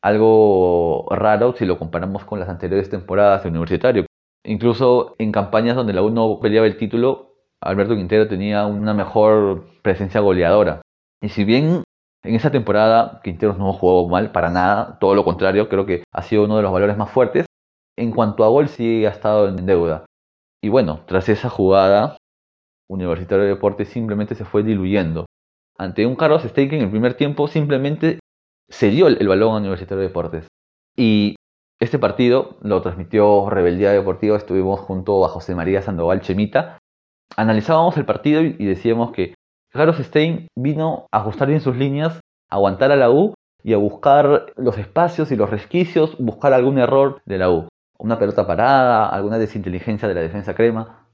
Algo 0.02 1.08
raro 1.10 1.54
si 1.54 1.66
lo 1.66 1.80
comparamos 1.80 2.26
con 2.26 2.40
las 2.40 2.50
anteriores 2.50 2.90
temporadas 2.90 3.44
de 3.44 3.50
Universitario. 3.50 4.06
Incluso 4.44 5.16
en 5.18 5.32
campañas 5.32 5.76
donde 5.76 5.94
la 5.94 6.04
U 6.04 6.10
no 6.10 6.40
peleaba 6.40 6.68
el 6.68 6.78
título, 6.78 7.36
Alberto 7.62 7.96
Quintero 7.96 8.28
tenía 8.28 8.66
una 8.66 8.94
mejor 8.94 9.66
presencia 9.82 10.22
goleadora. 10.22 10.82
Y 11.22 11.30
si 11.30 11.44
bien 11.44 11.84
en 12.24 12.36
esa 12.36 12.52
temporada 12.52 13.22
Quintero 13.24 13.54
no 13.54 13.74
jugó 13.74 14.08
mal 14.08 14.32
para 14.32 14.50
nada, 14.50 14.98
todo 15.00 15.16
lo 15.16 15.24
contrario, 15.24 15.70
creo 15.70 15.86
que 15.86 16.04
ha 16.12 16.22
sido 16.22 16.44
uno 16.46 16.58
de 16.58 16.64
los 16.64 16.72
valores 16.72 16.98
más 16.98 17.10
fuertes, 17.10 17.46
en 17.98 18.12
cuanto 18.12 18.44
a 18.44 18.50
gol 18.50 18.68
sí 18.68 19.06
ha 19.06 19.10
estado 19.10 19.48
en 19.48 19.66
deuda. 19.66 20.06
Y 20.62 20.70
bueno, 20.70 21.02
tras 21.08 21.30
esa 21.30 21.50
jugada, 21.50 22.18
Universitario 22.90 23.44
de 23.44 23.52
Deportes 23.52 23.90
simplemente 23.90 24.36
se 24.36 24.46
fue 24.46 24.64
diluyendo. 24.64 25.26
Ante 25.78 26.06
un 26.06 26.16
Carlos 26.16 26.44
Stein 26.44 26.70
que 26.70 26.78
en 26.78 26.84
el 26.84 26.90
primer 26.90 27.16
tiempo 27.16 27.48
simplemente 27.48 28.20
se 28.70 28.90
dio 28.90 29.08
el 29.08 29.28
balón 29.28 29.54
a 29.54 29.58
Universitario 29.58 30.02
de 30.02 30.08
Deportes. 30.08 30.48
Y 30.96 31.36
este 31.80 32.00
partido 32.00 32.58
lo 32.62 32.82
transmitió 32.82 33.50
Rebeldía 33.50 33.92
Deportiva, 33.92 34.36
estuvimos 34.38 34.80
junto 34.80 35.24
a 35.26 35.30
José 35.30 35.54
María 35.54 35.82
Sandoval 35.82 36.22
Chemita. 36.22 36.80
Analizábamos 37.36 37.98
el 37.98 38.06
partido 38.06 38.42
y 38.42 38.66
decíamos 38.66 39.12
que 39.12 39.36
Carlos 39.78 40.00
Stein 40.00 40.48
vino 40.56 41.06
a 41.12 41.20
ajustar 41.20 41.50
bien 41.50 41.62
sus 41.62 41.78
líneas, 41.78 42.20
aguantar 42.50 42.92
a 42.92 42.96
la 42.96 43.12
U 43.12 43.36
y 43.64 43.74
a 43.74 43.78
buscar 43.78 44.48
los 44.56 44.76
espacios 44.80 45.32
y 45.32 45.36
los 45.36 45.52
resquicios, 45.52 46.18
buscar 46.18 46.52
algún 46.54 46.80
error 46.80 47.22
de 47.28 47.38
la 47.38 47.52
U. 47.52 47.68
Una 48.00 48.18
pelota 48.18 48.48
parada, 48.48 49.08
alguna 49.08 49.38
desinteligencia 49.38 50.08
de 50.08 50.16
la 50.16 50.22
defensa 50.22 50.56
crema. 50.56 51.06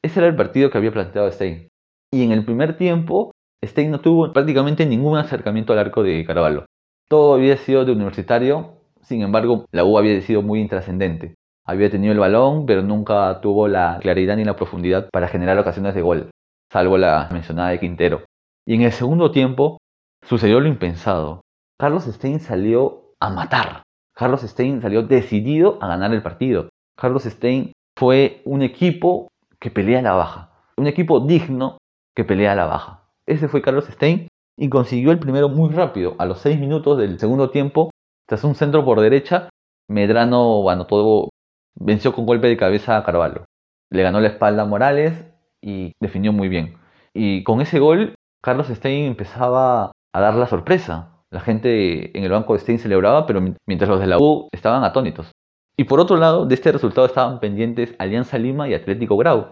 Ese 0.00 0.20
era 0.20 0.28
el 0.28 0.34
partido 0.34 0.70
que 0.70 0.78
había 0.78 0.92
planteado 0.92 1.30
Stein. 1.30 1.68
Y 2.10 2.24
en 2.24 2.32
el 2.32 2.46
primer 2.46 2.78
tiempo, 2.78 3.32
Stein 3.62 3.90
no 3.90 4.00
tuvo 4.00 4.32
prácticamente 4.32 4.86
ningún 4.86 5.18
acercamiento 5.18 5.74
al 5.74 5.80
arco 5.80 6.02
de 6.02 6.24
Carvalho. 6.24 6.64
Todo 7.08 7.34
había 7.34 7.58
sido 7.58 7.84
de 7.84 7.92
universitario, 7.92 8.78
sin 9.02 9.20
embargo, 9.20 9.66
la 9.72 9.84
U 9.84 9.98
había 9.98 10.18
sido 10.22 10.40
muy 10.40 10.62
intrascendente. 10.62 11.34
Había 11.66 11.90
tenido 11.90 12.14
el 12.14 12.18
balón, 12.18 12.64
pero 12.64 12.80
nunca 12.80 13.42
tuvo 13.42 13.68
la 13.68 13.98
claridad 14.00 14.36
ni 14.36 14.44
la 14.44 14.56
profundidad 14.56 15.10
para 15.12 15.28
generar 15.28 15.58
ocasiones 15.58 15.94
de 15.94 16.00
gol, 16.00 16.30
salvo 16.70 16.98
la 16.98 17.28
mencionada 17.32 17.70
de 17.70 17.80
Quintero. 17.80 18.24
Y 18.66 18.74
en 18.74 18.82
el 18.82 18.92
segundo 18.92 19.30
tiempo 19.30 19.78
sucedió 20.22 20.60
lo 20.60 20.68
impensado. 20.68 21.40
Carlos 21.78 22.04
Stein 22.04 22.40
salió 22.40 23.12
a 23.20 23.30
matar. 23.30 23.82
Carlos 24.14 24.42
Stein 24.42 24.80
salió 24.80 25.02
decidido 25.02 25.78
a 25.80 25.88
ganar 25.88 26.12
el 26.12 26.22
partido. 26.22 26.68
Carlos 26.96 27.24
Stein 27.24 27.72
fue 27.96 28.42
un 28.44 28.62
equipo 28.62 29.28
que 29.60 29.70
pelea 29.70 30.00
a 30.00 30.02
la 30.02 30.14
baja. 30.14 30.52
Un 30.76 30.86
equipo 30.86 31.20
digno 31.20 31.78
que 32.14 32.24
pelea 32.24 32.52
a 32.52 32.56
la 32.56 32.66
baja. 32.66 33.04
Ese 33.26 33.48
fue 33.48 33.62
Carlos 33.62 33.86
Stein 33.86 34.28
y 34.58 34.68
consiguió 34.68 35.12
el 35.12 35.18
primero 35.18 35.48
muy 35.48 35.70
rápido. 35.70 36.14
A 36.18 36.26
los 36.26 36.40
6 36.40 36.58
minutos 36.58 36.98
del 36.98 37.18
segundo 37.18 37.50
tiempo, 37.50 37.90
tras 38.26 38.42
un 38.44 38.54
centro 38.54 38.84
por 38.84 39.00
derecha, 39.00 39.48
Medrano 39.88 40.62
bueno, 40.62 40.86
todo, 40.86 41.30
venció 41.74 42.12
con 42.12 42.26
golpe 42.26 42.48
de 42.48 42.56
cabeza 42.56 42.96
a 42.96 43.04
Carvalho. 43.04 43.44
Le 43.90 44.02
ganó 44.02 44.20
la 44.20 44.28
espalda 44.28 44.62
a 44.62 44.66
Morales 44.66 45.26
y 45.66 45.92
definió 46.00 46.32
muy 46.32 46.48
bien. 46.48 46.76
Y 47.12 47.42
con 47.42 47.60
ese 47.60 47.80
gol, 47.80 48.14
Carlos 48.40 48.68
Stein 48.68 49.06
empezaba 49.06 49.90
a 50.14 50.20
dar 50.20 50.34
la 50.34 50.46
sorpresa. 50.46 51.24
La 51.30 51.40
gente 51.40 52.16
en 52.16 52.22
el 52.22 52.30
banco 52.30 52.52
de 52.52 52.60
Stein 52.60 52.78
celebraba, 52.78 53.26
pero 53.26 53.42
mientras 53.66 53.90
los 53.90 53.98
de 53.98 54.06
la 54.06 54.18
U 54.18 54.48
estaban 54.52 54.84
atónitos. 54.84 55.32
Y 55.76 55.84
por 55.84 55.98
otro 55.98 56.16
lado, 56.16 56.46
de 56.46 56.54
este 56.54 56.70
resultado 56.70 57.06
estaban 57.06 57.40
pendientes 57.40 57.96
Alianza 57.98 58.38
Lima 58.38 58.68
y 58.68 58.74
Atlético 58.74 59.16
Grau, 59.16 59.50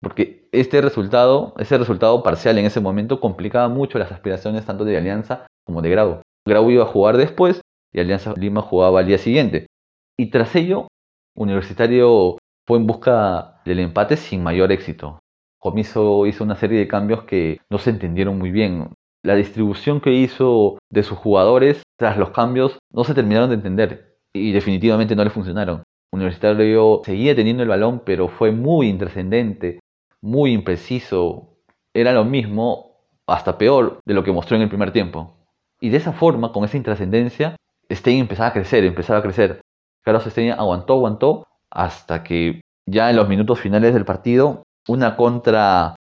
porque 0.00 0.48
este 0.52 0.80
resultado, 0.80 1.52
ese 1.58 1.76
resultado 1.76 2.22
parcial 2.22 2.58
en 2.58 2.66
ese 2.66 2.80
momento 2.80 3.18
complicaba 3.18 3.68
mucho 3.68 3.98
las 3.98 4.12
aspiraciones 4.12 4.64
tanto 4.64 4.84
de 4.84 4.96
Alianza 4.96 5.46
como 5.66 5.82
de 5.82 5.90
Grau. 5.90 6.20
Grau 6.46 6.70
iba 6.70 6.84
a 6.84 6.86
jugar 6.86 7.16
después 7.16 7.60
y 7.92 8.00
Alianza 8.00 8.32
Lima 8.36 8.62
jugaba 8.62 9.00
al 9.00 9.06
día 9.06 9.18
siguiente. 9.18 9.66
Y 10.16 10.30
tras 10.30 10.54
ello, 10.54 10.86
Universitario 11.36 12.38
fue 12.66 12.78
en 12.78 12.86
busca 12.86 13.60
del 13.64 13.80
empate 13.80 14.16
sin 14.16 14.42
mayor 14.42 14.70
éxito. 14.70 15.18
Comiso 15.58 16.26
hizo 16.26 16.44
una 16.44 16.56
serie 16.56 16.78
de 16.78 16.88
cambios 16.88 17.24
que 17.24 17.60
no 17.70 17.78
se 17.78 17.90
entendieron 17.90 18.38
muy 18.38 18.50
bien. 18.50 18.90
La 19.22 19.34
distribución 19.34 20.00
que 20.00 20.12
hizo 20.12 20.78
de 20.90 21.02
sus 21.02 21.18
jugadores 21.18 21.82
tras 21.96 22.16
los 22.16 22.30
cambios 22.30 22.78
no 22.92 23.04
se 23.04 23.14
terminaron 23.14 23.48
de 23.48 23.56
entender 23.56 24.18
y 24.32 24.52
definitivamente 24.52 25.16
no 25.16 25.24
le 25.24 25.30
funcionaron. 25.30 25.82
Universitario 26.12 27.02
seguía 27.04 27.34
teniendo 27.34 27.62
el 27.62 27.68
balón, 27.68 28.02
pero 28.04 28.28
fue 28.28 28.52
muy 28.52 28.88
intrascendente, 28.88 29.80
muy 30.20 30.52
impreciso. 30.52 31.58
Era 31.92 32.12
lo 32.12 32.24
mismo, 32.24 33.00
hasta 33.26 33.58
peor, 33.58 34.00
de 34.04 34.14
lo 34.14 34.22
que 34.22 34.32
mostró 34.32 34.56
en 34.56 34.62
el 34.62 34.68
primer 34.68 34.92
tiempo. 34.92 35.36
Y 35.80 35.90
de 35.90 35.98
esa 35.98 36.12
forma, 36.12 36.52
con 36.52 36.64
esa 36.64 36.76
intrascendencia, 36.76 37.56
Stein 37.90 38.20
empezaba 38.20 38.48
a 38.48 38.52
crecer, 38.52 38.84
empezaba 38.84 39.18
a 39.18 39.22
crecer. 39.22 39.60
Carlos 40.02 40.24
Stein 40.24 40.52
aguantó, 40.52 40.94
aguantó, 40.94 41.46
hasta 41.70 42.22
que 42.22 42.60
ya 42.86 43.10
en 43.10 43.16
los 43.16 43.28
minutos 43.28 43.60
finales 43.60 43.92
del 43.92 44.04
partido, 44.04 44.62
una 44.88 45.16
contra 45.16 45.96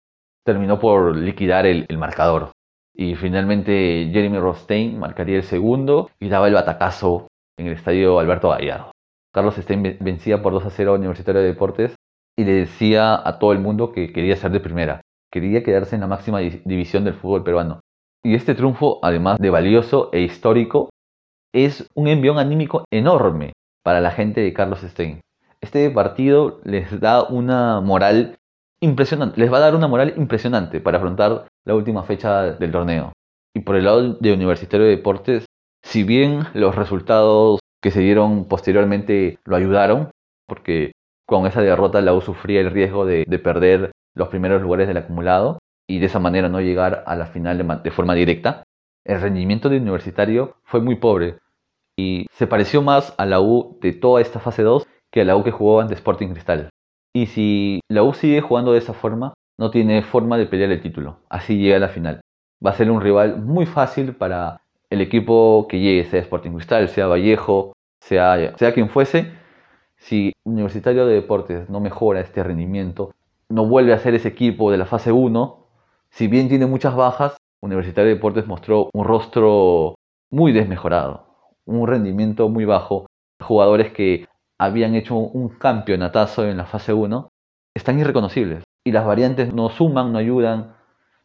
terminó 0.45 0.79
por 0.79 1.17
liquidar 1.17 1.67
el, 1.67 1.87
marcador. 1.99 2.53
Y 2.95 3.17
finalmente 3.17 4.11
Jeremy 4.13 4.39
Rostein 4.39 4.99
marcaría 4.99 5.37
el 5.37 5.43
segundo 5.43 6.11
y 6.21 6.29
daba 6.29 6.49
el 6.49 6.55
batacazo 6.55 7.27
en 7.59 7.67
el 7.67 7.73
estadio 7.73 8.19
Alberto 8.19 8.51
Gallardo. 8.51 8.93
Carlos 9.33 9.57
Stein 9.57 9.97
vencía 10.01 10.43
por 10.43 10.53
2 10.53 10.67
a 10.67 10.71
0 10.71 10.93
a 10.93 10.95
Universitario 10.95 11.41
de 11.41 11.49
Deportes 11.49 11.97
y 12.37 12.45
le 12.45 12.53
decía 12.53 13.21
a 13.27 13.39
todo 13.39 13.53
el 13.53 13.59
mundo 13.59 13.91
que 13.91 14.13
quería 14.13 14.37
ser 14.37 14.53
de 14.53 14.61
primera, 14.61 15.01
quería 15.33 15.65
quedarse 15.65 15.97
en 15.97 16.03
la 16.03 16.07
máxima 16.07 16.39
división 16.39 17.05
del 17.05 17.15
fútbol 17.15 17.43
peruano. 17.43 17.81
Y 18.23 18.35
este 18.35 18.55
triunfo, 18.55 19.01
además 19.03 19.39
de 19.41 19.51
valioso 19.51 20.11
e 20.13 20.21
histórico, 20.21 20.91
es 21.53 21.89
un 21.95 22.09
envión 22.09 22.39
anímico 22.39 22.85
enorme 22.93 23.53
para 23.83 24.01
la 24.01 24.13
gente 24.13 24.41
de 24.41 24.53
Carlos 24.53 24.81
Stein. 24.81 25.21
Este 25.61 25.91
partido 25.91 26.61
les 26.65 27.01
da 27.01 27.25
una 27.25 27.81
moral 27.81 28.37
impresionante, 28.85 29.41
les 29.41 29.53
va 29.53 29.57
a 29.59 29.61
dar 29.61 29.75
una 29.75 29.89
moral 29.89 30.15
impresionante 30.17 30.81
para 30.81 30.99
afrontar 30.99 31.47
la 31.65 31.75
última 31.75 32.05
fecha 32.05 32.53
del 32.53 32.71
torneo. 32.71 33.13
Y 33.57 33.61
por 33.61 33.77
el 33.77 33.85
lado 33.85 34.15
de 34.15 34.33
Universitario 34.33 34.87
de 34.87 34.97
Deportes, 34.97 35.47
si 35.83 36.03
bien 36.03 36.45
los 36.55 36.75
resultados 36.75 37.61
que 37.83 37.91
se 37.91 38.01
dieron 38.01 38.47
posteriormente 38.47 39.39
lo 39.45 39.57
ayudaron, 39.57 40.11
porque 40.47 40.93
con 41.27 41.47
esa 41.47 41.63
derrota 41.63 42.01
la 42.01 42.15
U 42.15 42.21
sufría 42.21 42.61
el 42.61 42.71
riesgo 42.71 43.07
de, 43.07 43.25
perder 43.43 43.93
los 44.15 44.29
primeros 44.29 44.63
lugares 44.63 44.89
del 44.89 44.97
acumulado 44.97 45.59
y 45.89 45.99
de 45.99 46.07
esa 46.07 46.19
manera 46.19 46.49
no 46.49 46.61
llegar 46.61 47.05
a 47.07 47.17
la 47.17 47.27
final 47.27 47.83
de, 47.83 47.91
forma 47.91 48.15
directa. 48.15 48.63
El 49.05 49.21
rendimiento 49.21 49.69
de 49.69 49.79
Universitario 49.79 50.57
fue 50.65 50.81
muy 50.81 50.97
pobre 50.97 51.39
y 51.97 52.27
se 52.33 52.47
pareció 52.47 52.83
más 52.83 53.15
a 53.19 53.27
la 53.27 53.41
U 53.41 53.79
de 53.81 53.93
toda 53.93 54.21
esta 54.21 54.41
fase 54.41 54.63
2 54.63 54.87
que 55.13 55.21
a 55.21 55.25
la 55.25 55.37
U 55.37 55.45
que 55.45 55.51
jugó 55.51 55.81
ante 55.81 55.95
Sporting 55.95 56.29
Cristal. 56.29 56.71
Y 57.15 57.27
si 57.27 57.81
la 57.89 58.03
U 58.03 58.13
sigue 58.13 58.41
jugando 58.41 58.73
de 58.73 58.79
esa 58.79 58.93
forma, 58.93 59.35
no 59.59 59.71
tiene 59.71 60.03
forma 60.03 60.37
de 60.37 60.47
pelear 60.47 60.71
el 60.73 60.83
título. 60.83 61.19
Así 61.29 61.59
llega 61.59 61.77
a 61.77 61.81
la 61.81 61.89
final. 61.89 62.21
Va 62.65 62.71
a 62.71 62.75
ser 62.75 62.91
un 62.91 63.01
rival 63.01 63.41
muy 63.41 63.67
fácil 63.67 64.17
para 64.17 64.61
el 64.91 65.01
equipo 65.01 65.67
que 65.69 65.81
llegue, 65.81 66.05
sea 66.05 66.21
Sporting 66.21 66.53
Cristal, 66.53 66.89
sea 66.89 67.07
Vallejo, 67.07 67.73
sea, 68.01 68.55
quien 68.75 68.89
fuese, 68.89 69.33
si 69.97 70.33
Universitario 70.45 71.07
de 71.07 71.15
Deportes 71.15 71.71
no 71.71 71.81
mejora 71.81 72.21
este 72.21 72.43
rendimiento, 72.43 73.13
no 73.49 73.67
vuelve 73.67 73.93
a 73.93 73.99
ser 73.99 74.15
ese 74.15 74.29
equipo 74.29 74.71
de 74.71 74.79
la 74.79 74.87
fase 74.87 75.13
1, 75.13 75.67
si 76.11 76.29
bien 76.29 76.49
tiene 76.49 76.67
muchas 76.67 76.95
bajas, 76.95 77.37
Universitario 77.63 78.09
de 78.09 78.17
Deportes 78.17 78.47
mostró 78.47 78.91
un 78.93 79.05
rostro 79.05 79.95
muy 80.31 80.53
desmejorado, 80.53 81.27
un 81.65 81.87
rendimiento 81.87 82.49
muy 82.49 82.65
bajo. 82.65 83.07
Jugadores 83.41 83.93
que 83.93 84.27
habían 84.65 84.95
hecho 84.95 85.17
un 85.17 85.49
campeonatazo 85.49 86.47
en 86.47 86.57
la 86.57 86.67
fase 86.67 86.93
1 86.93 87.29
están 87.75 87.99
irreconocibles 87.99 88.63
y 88.85 88.93
las 88.93 89.07
variantes 89.07 89.53
no 89.53 89.71
suman, 89.71 90.13
no 90.13 90.19
ayudan. 90.19 90.75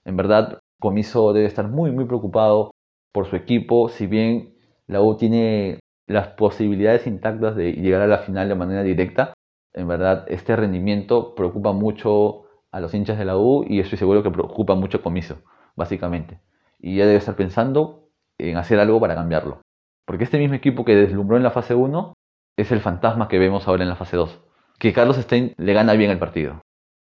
En 0.05 0.17
verdad, 0.17 0.59
Comiso 0.79 1.33
debe 1.33 1.45
estar 1.45 1.67
muy, 1.67 1.91
muy 1.91 2.05
preocupado 2.05 2.71
por 3.11 3.27
su 3.27 3.35
equipo, 3.35 3.89
si 3.89 4.07
bien 4.07 4.55
la 4.87 5.01
U 5.01 5.17
tiene 5.17 5.79
las 6.07 6.29
posibilidades 6.29 7.05
intactas 7.05 7.55
de 7.55 7.73
llegar 7.73 8.01
a 8.01 8.07
la 8.07 8.19
final 8.19 8.49
de 8.49 8.55
manera 8.55 8.81
directa. 8.83 9.33
En 9.73 9.87
verdad, 9.87 10.25
este 10.27 10.55
rendimiento 10.55 11.35
preocupa 11.35 11.73
mucho 11.73 12.45
a 12.71 12.79
los 12.79 12.93
hinchas 12.93 13.17
de 13.19 13.25
la 13.25 13.37
U 13.37 13.65
y 13.67 13.79
estoy 13.79 13.97
seguro 13.97 14.23
que 14.23 14.31
preocupa 14.31 14.75
mucho 14.75 15.01
Comiso, 15.01 15.41
básicamente. 15.75 16.39
y 16.79 16.95
ya 16.95 17.05
debe 17.05 17.17
estar 17.17 17.35
pensando 17.35 18.07
en 18.37 18.55
hacer 18.57 18.79
algo 18.79 18.99
para 18.99 19.15
cambiarlo. 19.15 19.61
Porque 20.05 20.23
este 20.23 20.39
mismo 20.39 20.55
equipo 20.55 20.85
que 20.85 20.95
deslumbró 20.95 21.37
en 21.37 21.43
la 21.43 21.51
fase 21.51 21.75
1 21.75 22.13
es 22.59 22.71
el 22.73 22.81
fantasma 22.81 23.29
que 23.29 23.39
vemos 23.39 23.67
ahora 23.67 23.83
en 23.83 23.89
la 23.89 23.95
fase 23.95 24.17
2. 24.17 24.37
Que 24.79 24.91
Carlos 24.91 25.15
Stein 25.15 25.53
le 25.57 25.73
gana 25.73 25.93
bien 25.93 26.11
el 26.11 26.19
partido. 26.19 26.61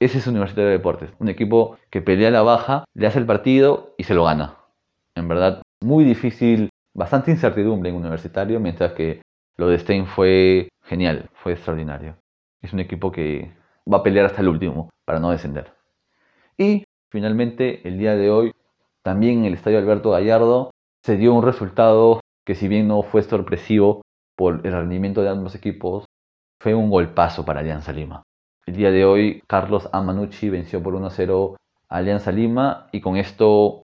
Ese 0.00 0.18
es 0.18 0.26
Universitario 0.26 0.66
de 0.66 0.76
Deportes, 0.76 1.10
un 1.20 1.28
equipo 1.28 1.78
que 1.88 2.02
pelea 2.02 2.30
la 2.30 2.42
baja, 2.42 2.84
le 2.94 3.06
hace 3.06 3.20
el 3.20 3.26
partido 3.26 3.94
y 3.96 4.04
se 4.04 4.14
lo 4.14 4.24
gana. 4.24 4.56
En 5.14 5.28
verdad, 5.28 5.62
muy 5.80 6.04
difícil, 6.04 6.68
bastante 6.94 7.30
incertidumbre 7.30 7.90
en 7.90 7.96
Universitario, 7.96 8.60
mientras 8.60 8.92
que 8.92 9.22
lo 9.56 9.68
de 9.68 9.78
Stein 9.78 10.06
fue 10.06 10.68
genial, 10.82 11.30
fue 11.34 11.52
extraordinario. 11.52 12.16
Es 12.60 12.72
un 12.72 12.80
equipo 12.80 13.12
que 13.12 13.52
va 13.90 13.98
a 13.98 14.02
pelear 14.02 14.26
hasta 14.26 14.42
el 14.42 14.48
último 14.48 14.90
para 15.04 15.20
no 15.20 15.30
descender. 15.30 15.72
Y 16.58 16.84
finalmente, 17.10 17.86
el 17.86 17.98
día 17.98 18.16
de 18.16 18.30
hoy, 18.30 18.52
también 19.02 19.38
en 19.38 19.44
el 19.46 19.54
Estadio 19.54 19.78
Alberto 19.78 20.10
Gallardo, 20.10 20.72
se 21.04 21.16
dio 21.16 21.32
un 21.32 21.44
resultado 21.44 22.20
que 22.44 22.56
si 22.56 22.68
bien 22.68 22.88
no 22.88 23.02
fue 23.02 23.22
sorpresivo 23.22 24.02
por 24.36 24.60
el 24.64 24.72
rendimiento 24.72 25.22
de 25.22 25.30
ambos 25.30 25.54
equipos, 25.54 26.04
fue 26.60 26.74
un 26.74 26.90
golpazo 26.90 27.44
para 27.44 27.60
Alianza 27.60 27.92
Lima. 27.92 28.22
El 28.66 28.76
día 28.76 28.90
de 28.90 29.04
hoy, 29.04 29.42
Carlos 29.46 29.88
Amanucci 29.92 30.50
venció 30.50 30.82
por 30.82 30.94
1-0 30.94 31.56
a 31.88 31.96
Alianza 31.96 32.32
Lima 32.32 32.88
y 32.92 33.00
con 33.00 33.16
esto 33.16 33.82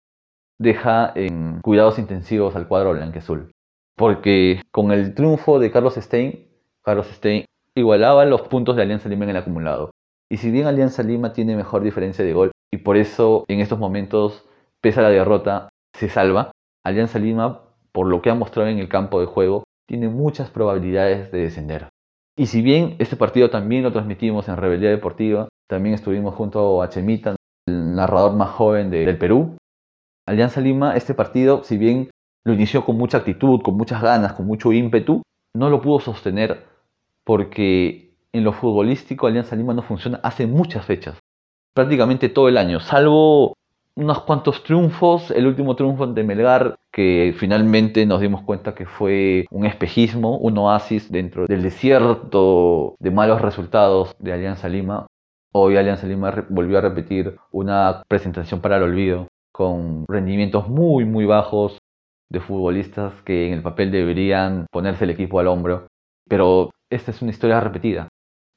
deja 0.57 1.11
en 1.15 1.59
cuidados 1.61 1.99
intensivos 1.99 2.55
al 2.55 2.67
cuadro 2.67 2.93
blanqueazul. 2.93 3.51
Porque 3.95 4.61
con 4.71 4.91
el 4.91 5.13
triunfo 5.13 5.59
de 5.59 5.71
Carlos 5.71 5.95
Stein, 5.95 6.47
Carlos 6.81 7.07
Stein 7.07 7.45
igualaba 7.75 8.25
los 8.25 8.41
puntos 8.43 8.75
de 8.75 8.83
Alianza 8.83 9.09
Lima 9.09 9.25
en 9.25 9.31
el 9.31 9.37
acumulado. 9.37 9.91
Y 10.29 10.37
si 10.37 10.51
bien 10.51 10.67
Alianza 10.67 11.03
Lima 11.03 11.33
tiene 11.33 11.55
mejor 11.55 11.81
diferencia 11.81 12.23
de 12.23 12.33
gol 12.33 12.51
y 12.71 12.77
por 12.77 12.97
eso 12.97 13.45
en 13.47 13.59
estos 13.59 13.79
momentos, 13.79 14.45
pese 14.81 14.99
a 14.99 15.03
la 15.03 15.09
derrota, 15.09 15.69
se 15.93 16.07
salva, 16.07 16.51
Alianza 16.85 17.19
Lima, 17.19 17.63
por 17.91 18.07
lo 18.07 18.21
que 18.21 18.29
ha 18.29 18.35
mostrado 18.35 18.69
en 18.69 18.79
el 18.79 18.87
campo 18.87 19.19
de 19.19 19.25
juego, 19.25 19.63
tiene 19.89 20.07
muchas 20.07 20.51
probabilidades 20.51 21.31
de 21.31 21.39
descender. 21.39 21.89
Y 22.37 22.45
si 22.45 22.61
bien 22.61 22.95
este 22.99 23.15
partido 23.15 23.49
también 23.49 23.81
lo 23.81 23.91
transmitimos 23.91 24.47
en 24.47 24.55
Rebeldía 24.55 24.91
Deportiva, 24.91 25.49
también 25.67 25.95
estuvimos 25.95 26.35
junto 26.35 26.83
a 26.83 26.89
Chemita, 26.89 27.35
el 27.67 27.95
narrador 27.95 28.35
más 28.35 28.51
joven 28.51 28.91
del 28.91 29.17
Perú. 29.17 29.57
Alianza 30.27 30.61
Lima, 30.61 30.95
este 30.95 31.15
partido, 31.15 31.63
si 31.63 31.79
bien 31.79 32.11
lo 32.45 32.53
inició 32.53 32.85
con 32.85 32.99
mucha 32.99 33.17
actitud, 33.17 33.61
con 33.63 33.77
muchas 33.77 34.03
ganas, 34.03 34.33
con 34.33 34.45
mucho 34.45 34.71
ímpetu, 34.71 35.23
no 35.55 35.71
lo 35.71 35.81
pudo 35.81 35.99
sostener 35.99 36.67
porque 37.23 38.13
en 38.31 38.43
lo 38.43 38.53
futbolístico 38.53 39.25
Alianza 39.25 39.55
Lima 39.55 39.73
no 39.73 39.81
funciona 39.81 40.19
hace 40.21 40.45
muchas 40.45 40.85
fechas, 40.85 41.17
prácticamente 41.73 42.29
todo 42.29 42.47
el 42.47 42.59
año, 42.59 42.79
salvo 42.79 43.55
unos 43.99 44.21
cuantos 44.21 44.63
triunfos, 44.63 45.29
el 45.29 45.45
último 45.45 45.75
triunfo 45.75 46.05
ante 46.05 46.23
Melgar, 46.23 46.79
que 46.89 47.35
finalmente 47.37 48.05
nos 48.05 48.21
dimos 48.21 48.41
cuenta 48.43 48.73
que 48.73 48.85
fue 48.85 49.45
un 49.51 49.65
espejismo, 49.65 50.37
un 50.37 50.57
oasis 50.57 51.11
dentro 51.11 51.45
del 51.47 51.61
desierto 51.61 52.95
de 52.99 53.11
malos 53.11 53.41
resultados 53.41 54.15
de 54.19 54.31
Alianza 54.31 54.69
Lima. 54.69 55.05
Hoy 55.51 55.75
Alianza 55.75 56.07
Lima 56.07 56.45
volvió 56.47 56.77
a 56.77 56.81
repetir 56.81 57.35
una 57.51 58.01
presentación 58.07 58.61
para 58.61 58.77
el 58.77 58.83
olvido, 58.83 59.27
con 59.51 60.05
rendimientos 60.07 60.69
muy 60.69 61.03
muy 61.03 61.25
bajos 61.25 61.77
de 62.29 62.39
futbolistas 62.39 63.11
que 63.25 63.47
en 63.47 63.53
el 63.53 63.61
papel 63.61 63.91
deberían 63.91 64.67
ponerse 64.71 65.03
el 65.03 65.09
equipo 65.09 65.41
al 65.41 65.47
hombro. 65.47 65.87
Pero 66.29 66.69
esta 66.89 67.11
es 67.11 67.21
una 67.21 67.31
historia 67.31 67.59
repetida. 67.59 68.07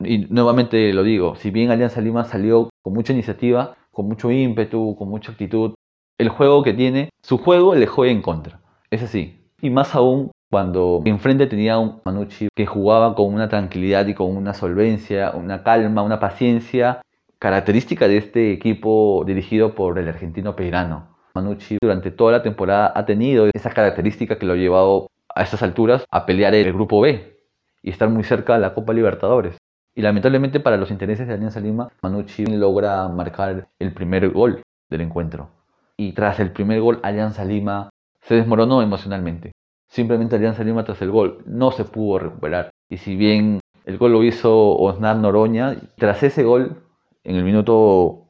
Y 0.05 0.19
nuevamente 0.19 0.93
lo 0.93 1.03
digo, 1.03 1.35
si 1.35 1.51
bien 1.51 1.71
Alianza 1.71 2.01
Lima 2.01 2.25
salió 2.25 2.71
con 2.83 2.93
mucha 2.93 3.13
iniciativa, 3.13 3.77
con 3.93 4.09
mucho 4.09 4.31
ímpetu, 4.31 4.97
con 4.97 5.09
mucha 5.09 5.33
actitud. 5.33 5.75
El 6.19 6.29
juego 6.29 6.63
que 6.63 6.73
tiene, 6.73 7.11
su 7.23 7.39
juego 7.39 7.75
le 7.75 7.87
juega 7.87 8.13
en 8.13 8.23
contra. 8.23 8.61
Es 8.91 9.03
así. 9.03 9.49
Y 9.61 9.71
más 9.71 9.95
aún 9.95 10.33
cuando 10.51 11.01
enfrente 11.07 11.47
tenía 11.47 11.79
un 11.79 12.03
Manucci 12.05 12.49
que 12.55 12.67
jugaba 12.67 13.15
con 13.15 13.33
una 13.33 13.49
tranquilidad 13.49 14.07
y 14.07 14.15
con 14.15 14.37
una 14.37 14.53
solvencia, 14.53 15.31
una 15.31 15.63
calma, 15.63 16.03
una 16.03 16.21
paciencia 16.21 17.01
característica 17.39 18.07
de 18.07 18.19
este 18.19 18.53
equipo 18.53 19.25
dirigido 19.27 19.75
por 19.75 19.99
el 19.99 20.09
argentino 20.09 20.55
Peirano. 20.55 21.17
Manucci 21.35 21.79
durante 21.81 22.11
toda 22.11 22.33
la 22.33 22.43
temporada 22.43 22.93
ha 22.95 23.07
tenido 23.07 23.49
esa 23.55 23.71
característica 23.71 24.39
que 24.39 24.45
lo 24.45 24.53
ha 24.53 24.57
llevado 24.57 25.09
a 25.35 25.43
estas 25.43 25.63
alturas 25.63 26.05
a 26.11 26.27
pelear 26.27 26.55
el 26.55 26.73
grupo 26.73 27.01
B 27.01 27.39
y 27.83 27.91
estar 27.91 28.09
muy 28.11 28.23
cerca 28.23 28.55
de 28.55 28.61
la 28.61 28.75
Copa 28.75 28.93
Libertadores. 28.93 29.57
Y 29.95 30.03
lamentablemente 30.03 30.61
para 30.61 30.77
los 30.77 30.91
intereses 30.91 31.27
de 31.29 31.35
Alianza 31.35 31.61
Lima, 31.61 31.89
Manucci 32.03 32.47
logra 32.47 33.09
marcar 33.09 33.69
el 33.79 33.93
primer 33.93 34.31
gol 34.31 34.63
del 34.89 35.03
encuentro. 35.03 35.51
Y 35.97 36.13
tras 36.13 36.41
el 36.41 36.53
primer 36.53 36.81
gol, 36.81 37.01
Alianza 37.03 37.45
Lima 37.45 37.91
se 38.23 38.37
desmoronó 38.37 38.81
emocionalmente. 38.81 39.53
Simplemente 39.89 40.37
Alianza 40.37 40.65
Lima 40.65 40.85
tras 40.85 41.03
el 41.03 41.11
gol 41.11 41.43
no 41.47 41.71
se 41.73 41.85
pudo 41.85 42.19
recuperar. 42.19 42.71
Y 42.89 42.97
si 42.97 43.17
bien 43.17 43.61
el 43.85 43.99
gol 43.99 44.13
lo 44.13 44.25
hizo 44.25 44.77
Osnar 44.77 45.17
Noroña, 45.17 45.77
tras 45.97 46.23
ese 46.23 46.43
gol, 46.43 46.83
en 47.25 47.37
el 47.37 47.45
minuto 47.45 48.29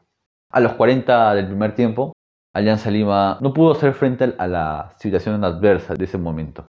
a 0.51 0.61
los 0.61 0.73
40 0.73 1.35
del 1.35 1.47
primer 1.47 1.75
tiempo, 1.75 2.13
Alianza 2.53 2.91
Lima 2.91 3.39
no 3.41 3.55
pudo 3.55 3.73
hacer 3.73 3.95
frente 3.95 4.35
a 4.37 4.47
la 4.47 4.95
situación 4.99 5.43
adversa 5.45 5.95
de 5.95 6.05
ese 6.05 6.19
momento. 6.19 6.67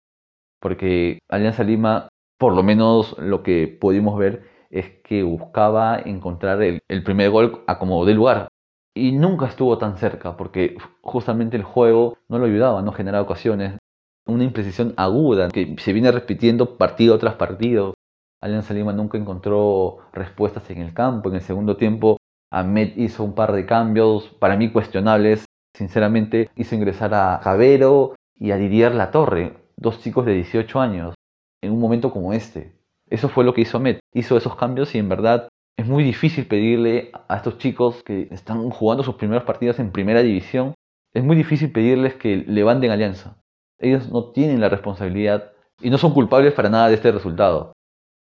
Porque 0.60 1.20
Alianza 1.30 1.64
Lima, 1.64 2.10
por 2.38 2.54
lo 2.54 2.64
menos 2.64 3.16
lo 3.20 3.44
que 3.44 3.68
pudimos 3.80 4.18
ver, 4.18 4.44
es 4.70 4.90
que 5.04 5.24
buscaba 5.24 6.00
encontrar 6.00 6.62
el, 6.62 6.82
primer 7.04 7.32
gol 7.32 7.64
a 7.68 7.80
como 7.80 8.06
de 8.06 8.14
lugar. 8.14 8.48
Y 8.96 9.12
nunca 9.12 9.48
estuvo 9.48 9.78
tan 9.78 9.98
cerca 9.98 10.38
porque 10.38 10.78
justamente 11.02 11.58
el 11.58 11.64
juego 11.64 12.18
no 12.28 12.38
lo 12.38 12.46
ayudaba, 12.46 12.82
no 12.82 12.92
generaba 12.92 13.24
ocasiones. 13.24 13.78
Una 14.26 14.44
imprecisión 14.44 14.94
aguda 14.98 15.50
que 15.50 15.76
se 15.80 15.94
viene 15.94 16.12
repitiendo 16.12 16.78
partido 16.78 17.18
tras 17.18 17.36
partido. 17.36 17.94
Alianza 18.42 18.74
Lima 18.74 18.94
nunca 18.94 19.18
encontró 19.18 20.00
respuestas 20.14 20.70
en 20.70 20.80
el 20.80 20.94
campo. 20.94 21.30
En 21.30 21.36
el 21.36 21.42
segundo 21.42 21.78
tiempo, 21.78 22.18
Ahmed 22.52 22.98
hizo 22.98 23.24
un 23.24 23.34
par 23.34 23.54
de 23.54 23.66
cambios, 23.66 24.28
para 24.40 24.56
mí 24.56 24.72
cuestionables. 24.72 25.46
Sinceramente, 25.76 26.50
hizo 26.56 26.76
ingresar 26.76 27.14
a 27.14 27.40
Javero 27.40 28.16
y 28.36 28.52
a 28.52 28.58
Didier 28.58 28.94
La 28.94 29.12
Torre, 29.12 29.58
dos 29.78 30.02
chicos 30.02 30.26
de 30.26 30.34
18 30.34 30.80
años, 30.80 31.16
en 31.62 31.72
un 31.72 31.80
momento 31.80 32.12
como 32.12 32.34
este. 32.34 32.79
Eso 33.10 33.30
fue 33.30 33.44
lo 33.44 33.54
que 33.54 33.62
hizo 33.62 33.80
Met. 33.80 34.00
Hizo 34.14 34.38
esos 34.38 34.56
cambios 34.56 34.94
y 34.96 35.00
en 35.00 35.10
verdad 35.10 35.50
es 35.78 35.88
muy 35.88 36.04
difícil 36.04 36.46
pedirle 36.46 37.12
a 37.30 37.38
estos 37.38 37.58
chicos 37.58 38.04
que 38.04 38.28
están 38.32 38.70
jugando 38.70 39.04
sus 39.04 39.16
primeros 39.16 39.44
partidos 39.44 39.80
en 39.80 39.92
primera 39.92 40.22
división, 40.22 40.74
es 41.14 41.24
muy 41.24 41.36
difícil 41.36 41.72
pedirles 41.72 42.16
que 42.16 42.44
levanten 42.48 42.92
alianza. 42.92 43.38
Ellos 43.80 44.10
no 44.12 44.32
tienen 44.32 44.60
la 44.60 44.70
responsabilidad 44.70 45.52
y 45.82 45.90
no 45.90 45.98
son 45.98 46.14
culpables 46.14 46.54
para 46.54 46.70
nada 46.70 46.90
de 46.90 46.96
este 46.96 47.12
resultado. 47.12 47.72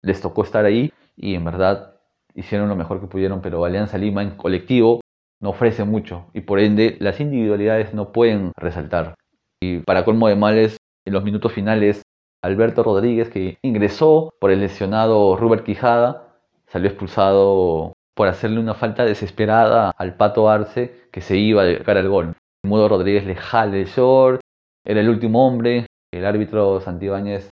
Les 0.01 0.21
tocó 0.21 0.43
estar 0.43 0.65
ahí 0.65 0.93
y 1.17 1.35
en 1.35 1.43
verdad 1.43 1.99
hicieron 2.33 2.69
lo 2.69 2.75
mejor 2.75 3.01
que 3.01 3.07
pudieron, 3.07 3.41
pero 3.41 3.65
Alianza 3.65 3.97
Lima 3.97 4.23
en 4.23 4.31
colectivo 4.31 5.01
no 5.41 5.49
ofrece 5.49 5.83
mucho 5.83 6.27
y 6.33 6.41
por 6.41 6.59
ende 6.59 6.95
las 6.99 7.19
individualidades 7.19 7.93
no 7.93 8.13
pueden 8.13 8.53
resaltar. 8.55 9.15
Y 9.61 9.79
para 9.79 10.05
colmo 10.05 10.27
de 10.29 10.35
males, 10.35 10.77
en 11.05 11.13
los 11.13 11.23
minutos 11.23 11.51
finales 11.51 12.01
Alberto 12.43 12.81
Rodríguez, 12.83 13.29
que 13.29 13.59
ingresó 13.61 14.33
por 14.39 14.49
el 14.51 14.61
lesionado 14.61 15.35
Robert 15.35 15.63
Quijada, 15.63 16.39
salió 16.67 16.89
expulsado 16.89 17.93
por 18.15 18.27
hacerle 18.27 18.59
una 18.59 18.73
falta 18.73 19.05
desesperada 19.05 19.91
al 19.95 20.15
Pato 20.15 20.49
Arce, 20.49 21.07
que 21.11 21.21
se 21.21 21.37
iba 21.37 21.63
de 21.63 21.83
cara 21.83 21.99
al 21.99 22.09
gol. 22.09 22.33
Mudo 22.63 22.89
Rodríguez 22.89 23.25
le 23.25 23.35
jale 23.35 23.81
el 23.81 23.87
short, 23.87 24.41
era 24.83 25.01
el 25.01 25.09
último 25.09 25.47
hombre, 25.47 25.85
el 26.11 26.25
árbitro 26.25 26.81
Santibáñez 26.81 27.49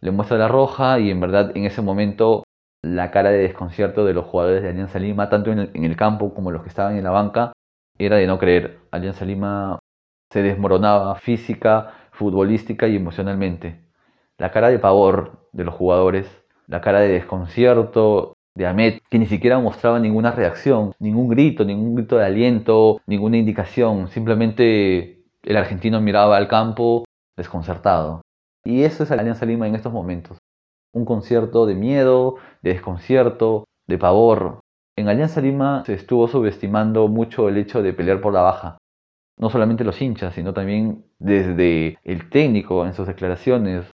le 0.00 0.10
muestra 0.10 0.36
la 0.36 0.48
roja 0.48 0.98
y 0.98 1.10
en 1.10 1.20
verdad 1.20 1.56
en 1.56 1.64
ese 1.64 1.80
momento 1.80 2.42
la 2.82 3.10
cara 3.10 3.30
de 3.30 3.38
desconcierto 3.38 4.04
de 4.04 4.14
los 4.14 4.26
jugadores 4.26 4.62
de 4.62 4.68
Alianza 4.68 4.98
Lima, 4.98 5.30
tanto 5.30 5.52
en 5.52 5.60
el, 5.60 5.70
en 5.74 5.84
el 5.84 5.96
campo 5.96 6.34
como 6.34 6.50
los 6.50 6.62
que 6.62 6.68
estaban 6.68 6.96
en 6.96 7.04
la 7.04 7.10
banca, 7.10 7.52
era 7.98 8.16
de 8.16 8.26
no 8.26 8.38
creer. 8.38 8.80
Alianza 8.90 9.24
Lima 9.24 9.78
se 10.30 10.42
desmoronaba 10.42 11.14
física, 11.14 12.08
futbolística 12.10 12.88
y 12.88 12.96
emocionalmente 12.96 13.84
la 14.38 14.50
cara 14.50 14.68
de 14.68 14.78
pavor 14.78 15.48
de 15.52 15.64
los 15.64 15.74
jugadores, 15.74 16.26
la 16.66 16.80
cara 16.80 17.00
de 17.00 17.08
desconcierto 17.08 18.34
de 18.54 18.66
Ahmed, 18.66 19.00
que 19.10 19.18
ni 19.18 19.26
siquiera 19.26 19.58
mostraba 19.58 19.98
ninguna 19.98 20.30
reacción, 20.30 20.94
ningún 20.98 21.28
grito, 21.28 21.64
ningún 21.64 21.96
grito 21.96 22.16
de 22.16 22.24
aliento, 22.24 23.00
ninguna 23.06 23.36
indicación, 23.36 24.08
simplemente 24.08 25.24
el 25.42 25.56
argentino 25.56 26.00
miraba 26.00 26.36
al 26.36 26.48
campo 26.48 27.04
desconcertado. 27.36 28.22
Y 28.64 28.82
eso 28.82 29.02
es 29.02 29.10
Alianza 29.10 29.44
Lima 29.44 29.66
en 29.66 29.74
estos 29.74 29.92
momentos. 29.92 30.38
Un 30.92 31.04
concierto 31.04 31.66
de 31.66 31.74
miedo, 31.74 32.36
de 32.62 32.72
desconcierto, 32.72 33.64
de 33.86 33.98
pavor. 33.98 34.60
En 34.96 35.08
Alianza 35.08 35.40
Lima 35.40 35.82
se 35.84 35.94
estuvo 35.94 36.28
subestimando 36.28 37.08
mucho 37.08 37.48
el 37.48 37.58
hecho 37.58 37.82
de 37.82 37.92
pelear 37.92 38.20
por 38.20 38.32
la 38.32 38.42
baja. 38.42 38.78
No 39.36 39.50
solamente 39.50 39.82
los 39.82 40.00
hinchas, 40.00 40.34
sino 40.34 40.54
también 40.54 41.04
desde 41.18 41.98
el 42.04 42.30
técnico 42.30 42.86
en 42.86 42.94
sus 42.94 43.08
declaraciones, 43.08 43.90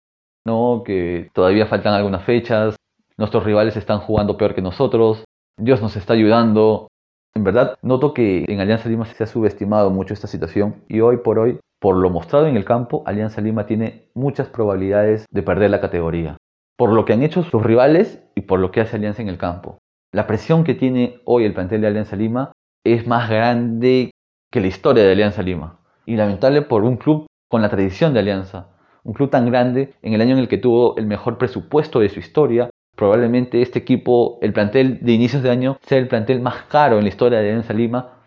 ¿no? 0.45 0.83
que 0.85 1.29
todavía 1.33 1.65
faltan 1.65 1.93
algunas 1.93 2.23
fechas, 2.23 2.75
nuestros 3.17 3.43
rivales 3.43 3.75
están 3.77 3.99
jugando 3.99 4.37
peor 4.37 4.55
que 4.55 4.61
nosotros, 4.61 5.23
Dios 5.57 5.81
nos 5.81 5.95
está 5.95 6.13
ayudando, 6.13 6.87
En 7.33 7.43
verdad, 7.43 7.77
noto 7.81 8.13
que 8.13 8.45
en 8.47 8.61
Alianza 8.61 8.87
Lima 8.87 9.05
se 9.05 9.23
ha 9.23 9.27
subestimado 9.27 9.89
mucho 9.89 10.13
esta 10.13 10.27
situación 10.27 10.83
y 10.87 11.01
hoy 11.01 11.17
por 11.17 11.37
hoy, 11.37 11.59
por 11.81 11.97
lo 11.97 12.09
mostrado 12.09 12.47
en 12.47 12.55
el 12.55 12.63
campo, 12.63 13.03
Alianza 13.05 13.41
Lima 13.41 13.65
tiene 13.65 14.09
muchas 14.13 14.47
probabilidades 14.47 15.25
de 15.29 15.43
perder 15.43 15.69
la 15.69 15.81
categoría. 15.81 16.37
Por 16.77 16.93
lo 16.93 17.03
que 17.03 17.13
han 17.13 17.23
hecho 17.23 17.43
sus 17.43 17.61
rivales 17.61 18.23
y 18.35 18.41
por 18.41 18.59
lo 18.59 18.71
que 18.71 18.81
hace 18.81 18.95
Alianza 18.95 19.21
en 19.21 19.29
el 19.29 19.37
campo. 19.37 19.79
La 20.13 20.27
presión 20.27 20.63
que 20.63 20.75
tiene 20.75 21.19
hoy 21.25 21.43
el 21.43 21.53
plantel 21.53 21.81
de 21.81 21.87
Alianza 21.87 22.15
Lima 22.15 22.53
es 22.85 23.05
más 23.05 23.29
grande 23.29 24.11
que 24.49 24.61
la 24.61 24.67
historia 24.67 25.03
de 25.03 25.11
Alianza 25.11 25.41
Lima. 25.41 25.79
Y 26.05 26.15
lamentable 26.15 26.61
por 26.61 26.83
un 26.83 26.95
club 26.95 27.25
con 27.49 27.61
la 27.61 27.69
tradición 27.69 28.13
de 28.13 28.19
Alianza. 28.19 28.74
Un 29.05 29.13
club 29.13 29.29
tan 29.29 29.45
grande 29.45 29.93
en 30.01 30.13
el 30.13 30.21
año 30.21 30.33
en 30.33 30.39
el 30.39 30.47
que 30.47 30.57
tuvo 30.57 30.97
el 30.97 31.05
mejor 31.05 31.37
presupuesto 31.37 31.99
de 31.99 32.09
su 32.09 32.19
historia. 32.19 32.69
Probablemente 32.95 33.61
este 33.61 33.79
equipo, 33.79 34.39
el 34.41 34.51
plantel 34.51 34.99
de 35.01 35.11
inicios 35.13 35.43
de 35.43 35.51
año, 35.51 35.77
sea 35.85 35.99
el 35.99 36.07
plantel 36.07 36.41
más 36.41 36.63
caro 36.63 36.97
en 36.97 37.03
la 37.03 37.09
historia 37.09 37.39
de 37.39 37.49
Alianza 37.49 37.73
Lima. 37.73 38.23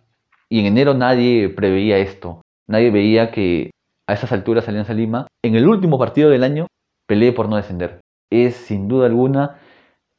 Y 0.48 0.60
en 0.60 0.66
enero 0.66 0.94
nadie 0.94 1.50
preveía 1.50 1.98
esto. 1.98 2.42
Nadie 2.66 2.90
veía 2.90 3.30
que 3.30 3.70
a 4.06 4.14
esas 4.14 4.32
alturas 4.32 4.68
Alianza 4.68 4.94
Lima, 4.94 5.26
en 5.42 5.56
el 5.56 5.66
último 5.66 5.98
partido 5.98 6.30
del 6.30 6.44
año, 6.44 6.66
pelee 7.06 7.32
por 7.32 7.48
no 7.48 7.56
descender. 7.56 8.00
Es 8.30 8.56
sin 8.56 8.88
duda 8.88 9.06
alguna 9.06 9.58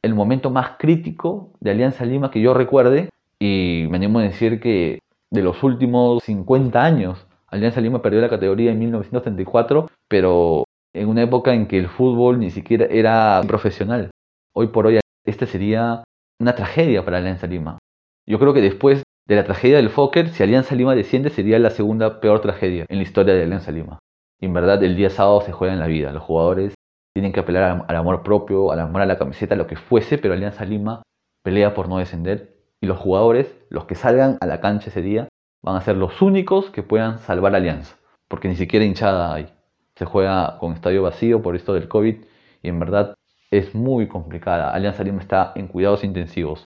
el 0.02 0.14
momento 0.14 0.50
más 0.50 0.72
crítico 0.78 1.50
de 1.60 1.70
Alianza 1.70 2.04
Lima 2.04 2.30
que 2.30 2.40
yo 2.40 2.54
recuerde 2.54 3.08
y 3.38 3.86
me 3.90 3.96
animo 3.96 4.18
a 4.18 4.22
decir 4.22 4.60
que 4.60 5.00
de 5.30 5.42
los 5.42 5.62
últimos 5.62 6.22
50 6.24 6.82
años, 6.82 7.26
Alianza 7.50 7.80
Lima 7.80 8.00
perdió 8.00 8.20
la 8.20 8.28
categoría 8.28 8.70
en 8.70 8.78
1934, 8.78 9.88
pero 10.08 10.64
en 10.94 11.08
una 11.08 11.22
época 11.22 11.52
en 11.52 11.66
que 11.66 11.78
el 11.78 11.88
fútbol 11.88 12.38
ni 12.38 12.50
siquiera 12.50 12.86
era 12.86 13.40
profesional. 13.46 14.10
Hoy 14.54 14.68
por 14.68 14.86
hoy, 14.86 15.00
esta 15.26 15.46
sería 15.46 16.04
una 16.40 16.54
tragedia 16.54 17.04
para 17.04 17.18
Alianza 17.18 17.46
Lima. 17.46 17.78
Yo 18.26 18.38
creo 18.38 18.54
que 18.54 18.60
después 18.60 19.02
de 19.26 19.36
la 19.36 19.44
tragedia 19.44 19.76
del 19.76 19.90
Fokker, 19.90 20.28
si 20.28 20.42
Alianza 20.42 20.74
Lima 20.74 20.94
desciende, 20.94 21.30
sería 21.30 21.58
la 21.58 21.70
segunda 21.70 22.20
peor 22.20 22.40
tragedia 22.40 22.86
en 22.88 22.98
la 22.98 23.02
historia 23.02 23.34
de 23.34 23.42
Alianza 23.42 23.72
Lima. 23.72 23.98
Y 24.40 24.46
en 24.46 24.54
verdad, 24.54 24.82
el 24.82 24.96
día 24.96 25.10
sábado 25.10 25.40
se 25.40 25.52
juega 25.52 25.74
en 25.74 25.80
la 25.80 25.86
vida. 25.86 26.12
Los 26.12 26.22
jugadores 26.22 26.74
tienen 27.14 27.32
que 27.32 27.40
apelar 27.40 27.84
al 27.86 27.96
amor 27.96 28.22
propio, 28.22 28.70
al 28.70 28.80
amor 28.80 29.02
a 29.02 29.06
la 29.06 29.18
camiseta, 29.18 29.56
lo 29.56 29.66
que 29.66 29.76
fuese, 29.76 30.18
pero 30.18 30.34
Alianza 30.34 30.64
Lima 30.64 31.02
pelea 31.42 31.74
por 31.74 31.88
no 31.88 31.98
descender 31.98 32.56
y 32.80 32.86
los 32.86 32.98
jugadores, 32.98 33.58
los 33.68 33.84
que 33.84 33.94
salgan 33.94 34.38
a 34.40 34.46
la 34.46 34.60
cancha 34.60 34.88
ese 34.88 35.02
día, 35.02 35.28
van 35.62 35.76
a 35.76 35.80
ser 35.80 35.96
los 35.96 36.22
únicos 36.22 36.70
que 36.70 36.82
puedan 36.82 37.18
salvar 37.18 37.54
Alianza, 37.54 37.96
porque 38.28 38.48
ni 38.48 38.56
siquiera 38.56 38.84
hinchada 38.84 39.32
hay. 39.32 39.52
Se 39.96 40.04
juega 40.04 40.58
con 40.58 40.72
estadio 40.72 41.02
vacío 41.02 41.42
por 41.42 41.56
esto 41.56 41.74
del 41.74 41.88
COVID 41.88 42.16
y 42.62 42.68
en 42.68 42.80
verdad 42.80 43.14
es 43.50 43.74
muy 43.74 44.08
complicada. 44.08 44.70
Alianza 44.70 45.02
Lima 45.02 45.20
está 45.20 45.52
en 45.56 45.68
cuidados 45.68 46.04
intensivos 46.04 46.64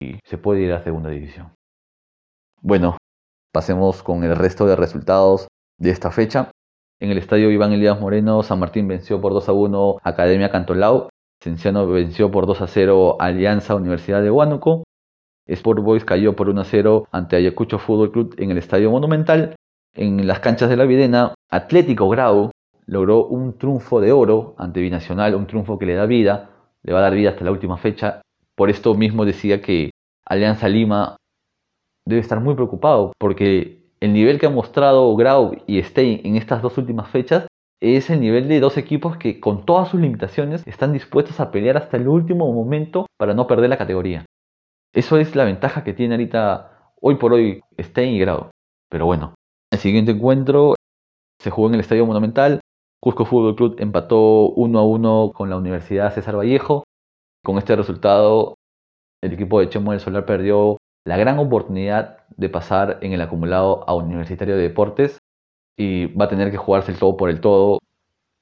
y 0.00 0.18
se 0.24 0.38
puede 0.38 0.60
ir 0.62 0.72
a 0.72 0.82
segunda 0.82 1.10
división. 1.10 1.52
Bueno, 2.60 2.96
pasemos 3.52 4.02
con 4.02 4.22
el 4.24 4.36
resto 4.36 4.66
de 4.66 4.76
resultados 4.76 5.48
de 5.78 5.90
esta 5.90 6.10
fecha. 6.10 6.50
En 7.00 7.10
el 7.10 7.18
estadio 7.18 7.50
Iván 7.50 7.72
Elías 7.72 8.00
Moreno, 8.00 8.42
San 8.42 8.58
Martín 8.58 8.88
venció 8.88 9.20
por 9.20 9.32
2 9.32 9.48
a 9.48 9.52
1 9.52 9.96
Academia 10.02 10.50
Cantolao. 10.50 11.08
Cienciano 11.42 11.86
venció 11.86 12.30
por 12.30 12.46
2 12.46 12.62
a 12.62 12.66
0 12.66 13.16
Alianza 13.20 13.74
Universidad 13.74 14.22
de 14.22 14.30
Huánuco. 14.30 14.84
Sport 15.46 15.82
Boys 15.82 16.04
cayó 16.04 16.34
por 16.34 16.48
1 16.48 16.60
a 16.60 16.64
0 16.64 17.08
ante 17.12 17.36
Ayacucho 17.36 17.78
Fútbol 17.78 18.12
Club 18.12 18.34
en 18.38 18.50
el 18.50 18.58
Estadio 18.58 18.90
Monumental. 18.90 19.54
En 19.94 20.26
las 20.26 20.40
canchas 20.40 20.68
de 20.68 20.76
la 20.76 20.84
Videna, 20.84 21.34
Atlético 21.50 22.08
Grau 22.08 22.50
logró 22.86 23.26
un 23.26 23.56
triunfo 23.58 24.00
de 24.00 24.12
oro 24.12 24.54
ante 24.58 24.80
Binacional, 24.80 25.34
un 25.34 25.46
triunfo 25.46 25.78
que 25.78 25.86
le 25.86 25.94
da 25.94 26.06
vida, 26.06 26.50
le 26.82 26.92
va 26.92 26.98
a 27.00 27.02
dar 27.02 27.14
vida 27.14 27.30
hasta 27.30 27.44
la 27.44 27.52
última 27.52 27.76
fecha. 27.76 28.22
Por 28.54 28.70
esto 28.70 28.94
mismo 28.94 29.24
decía 29.24 29.60
que 29.60 29.90
Alianza 30.24 30.68
Lima 30.68 31.16
debe 32.04 32.20
estar 32.20 32.40
muy 32.40 32.54
preocupado 32.54 33.12
porque 33.18 33.86
el 34.00 34.12
nivel 34.12 34.38
que 34.38 34.46
ha 34.46 34.50
mostrado 34.50 35.14
Grau 35.16 35.56
y 35.66 35.82
Stein 35.82 36.20
en 36.24 36.36
estas 36.36 36.62
dos 36.62 36.78
últimas 36.78 37.08
fechas 37.08 37.46
es 37.80 38.10
el 38.10 38.20
nivel 38.20 38.48
de 38.48 38.60
dos 38.60 38.76
equipos 38.78 39.16
que 39.16 39.40
con 39.40 39.66
todas 39.66 39.88
sus 39.88 40.00
limitaciones 40.00 40.66
están 40.66 40.92
dispuestos 40.92 41.40
a 41.40 41.50
pelear 41.50 41.76
hasta 41.76 41.96
el 41.96 42.08
último 42.08 42.52
momento 42.52 43.06
para 43.18 43.34
no 43.34 43.46
perder 43.46 43.70
la 43.70 43.78
categoría. 43.78 44.24
Eso 44.92 45.18
es 45.18 45.36
la 45.36 45.44
ventaja 45.44 45.84
que 45.84 45.92
tiene 45.92 46.14
ahorita, 46.14 46.92
hoy 47.00 47.16
por 47.16 47.32
hoy, 47.32 47.62
Stein 47.78 48.14
y 48.14 48.18
Grau. 48.18 48.50
Pero 48.88 49.06
bueno, 49.06 49.34
el 49.70 49.78
siguiente 49.78 50.12
encuentro 50.12 50.74
se 51.38 51.50
jugó 51.50 51.68
en 51.68 51.74
el 51.74 51.80
Estadio 51.80 52.06
Monumental. 52.06 52.60
Cusco 53.00 53.24
Fútbol 53.24 53.56
Club 53.56 53.76
empató 53.78 54.48
1 54.50 54.78
a 54.78 54.84
1 54.84 55.32
con 55.34 55.50
la 55.50 55.56
Universidad 55.56 56.14
César 56.14 56.36
Vallejo. 56.36 56.84
Con 57.44 57.58
este 57.58 57.76
resultado, 57.76 58.54
el 59.22 59.32
equipo 59.32 59.60
de 59.60 59.68
Chemo 59.68 59.92
del 59.92 60.00
Solar 60.00 60.24
perdió 60.26 60.78
la 61.04 61.16
gran 61.16 61.38
oportunidad 61.38 62.26
de 62.36 62.48
pasar 62.48 62.98
en 63.02 63.12
el 63.12 63.20
acumulado 63.20 63.88
a 63.88 63.94
Universitario 63.94 64.56
de 64.56 64.62
Deportes 64.62 65.18
y 65.76 66.06
va 66.06 66.24
a 66.24 66.28
tener 66.28 66.50
que 66.50 66.56
jugarse 66.56 66.90
el 66.90 66.98
todo 66.98 67.16
por 67.16 67.30
el 67.30 67.40
todo 67.40 67.78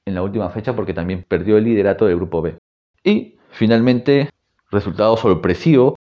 en 0.07 0.15
la 0.15 0.23
última 0.23 0.49
fecha 0.49 0.75
porque 0.75 0.93
también 0.93 1.23
perdió 1.27 1.57
el 1.57 1.65
liderato 1.65 2.05
del 2.05 2.15
grupo 2.15 2.41
B. 2.41 2.57
Y 3.03 3.37
finalmente, 3.49 4.29
resultado 4.71 5.17
sorpresivo 5.17 5.94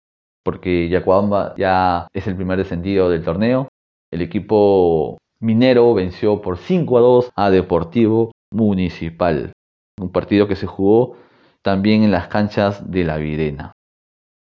porque 0.43 0.89
Yacuamba 0.89 1.55
ya 1.57 2.07
es 2.13 2.27
el 2.27 2.35
primer 2.35 2.57
descendido 2.57 3.09
del 3.09 3.23
torneo. 3.23 3.69
El 4.11 4.21
equipo 4.21 5.17
minero 5.39 5.93
venció 5.93 6.41
por 6.41 6.57
5 6.57 6.97
a 6.97 7.01
2 7.01 7.31
a 7.35 7.49
Deportivo 7.49 8.31
Municipal. 8.51 9.53
Un 9.99 10.11
partido 10.11 10.47
que 10.47 10.55
se 10.55 10.67
jugó 10.67 11.15
también 11.61 12.03
en 12.03 12.11
las 12.11 12.27
canchas 12.27 12.91
de 12.91 13.03
la 13.03 13.17
Virena. 13.17 13.71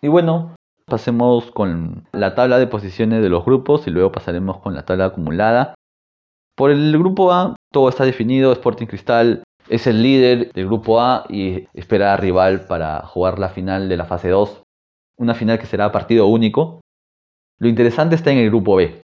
Y 0.01 0.09
bueno, 0.09 0.55
pasemos 0.87 1.51
con 1.51 2.07
la 2.13 2.35
tabla 2.35 2.59
de 2.59 2.67
posiciones 2.67 3.23
de 3.23 3.29
los 3.29 3.45
grupos 3.45 3.87
y 3.87 3.91
luego 3.91 4.13
pasaremos 4.13 4.59
con 4.59 4.75
la 4.75 4.85
tabla 4.85 5.07
acumulada. 5.07 5.75
Por 6.57 6.71
el 6.71 6.97
grupo 6.99 7.33
A 7.33 7.57
todo 7.73 7.89
está 7.89 8.05
definido, 8.05 8.53
Sporting 8.53 8.87
Cristal 8.87 9.43
es 9.69 9.87
el 9.87 10.03
líder 10.03 10.53
del 10.53 10.67
grupo 10.67 11.01
A 11.01 11.25
y 11.29 11.67
espera 11.75 12.13
a 12.13 12.17
rival 12.17 12.67
para 12.67 13.03
jugar 13.07 13.39
la 13.39 13.51
final 13.51 13.89
de 13.89 13.97
la 13.97 14.05
fase 14.05 14.29
2 14.29 14.63
una 15.21 15.35
final 15.35 15.59
que 15.59 15.67
será 15.67 15.93
partido 15.93 16.27
único. 16.27 16.81
Lo 17.59 17.69
interesante 17.69 18.17
está 18.17 18.33
en 18.33 18.39
el 18.39 18.49
grupo 18.49 18.75
B, 18.77 19.03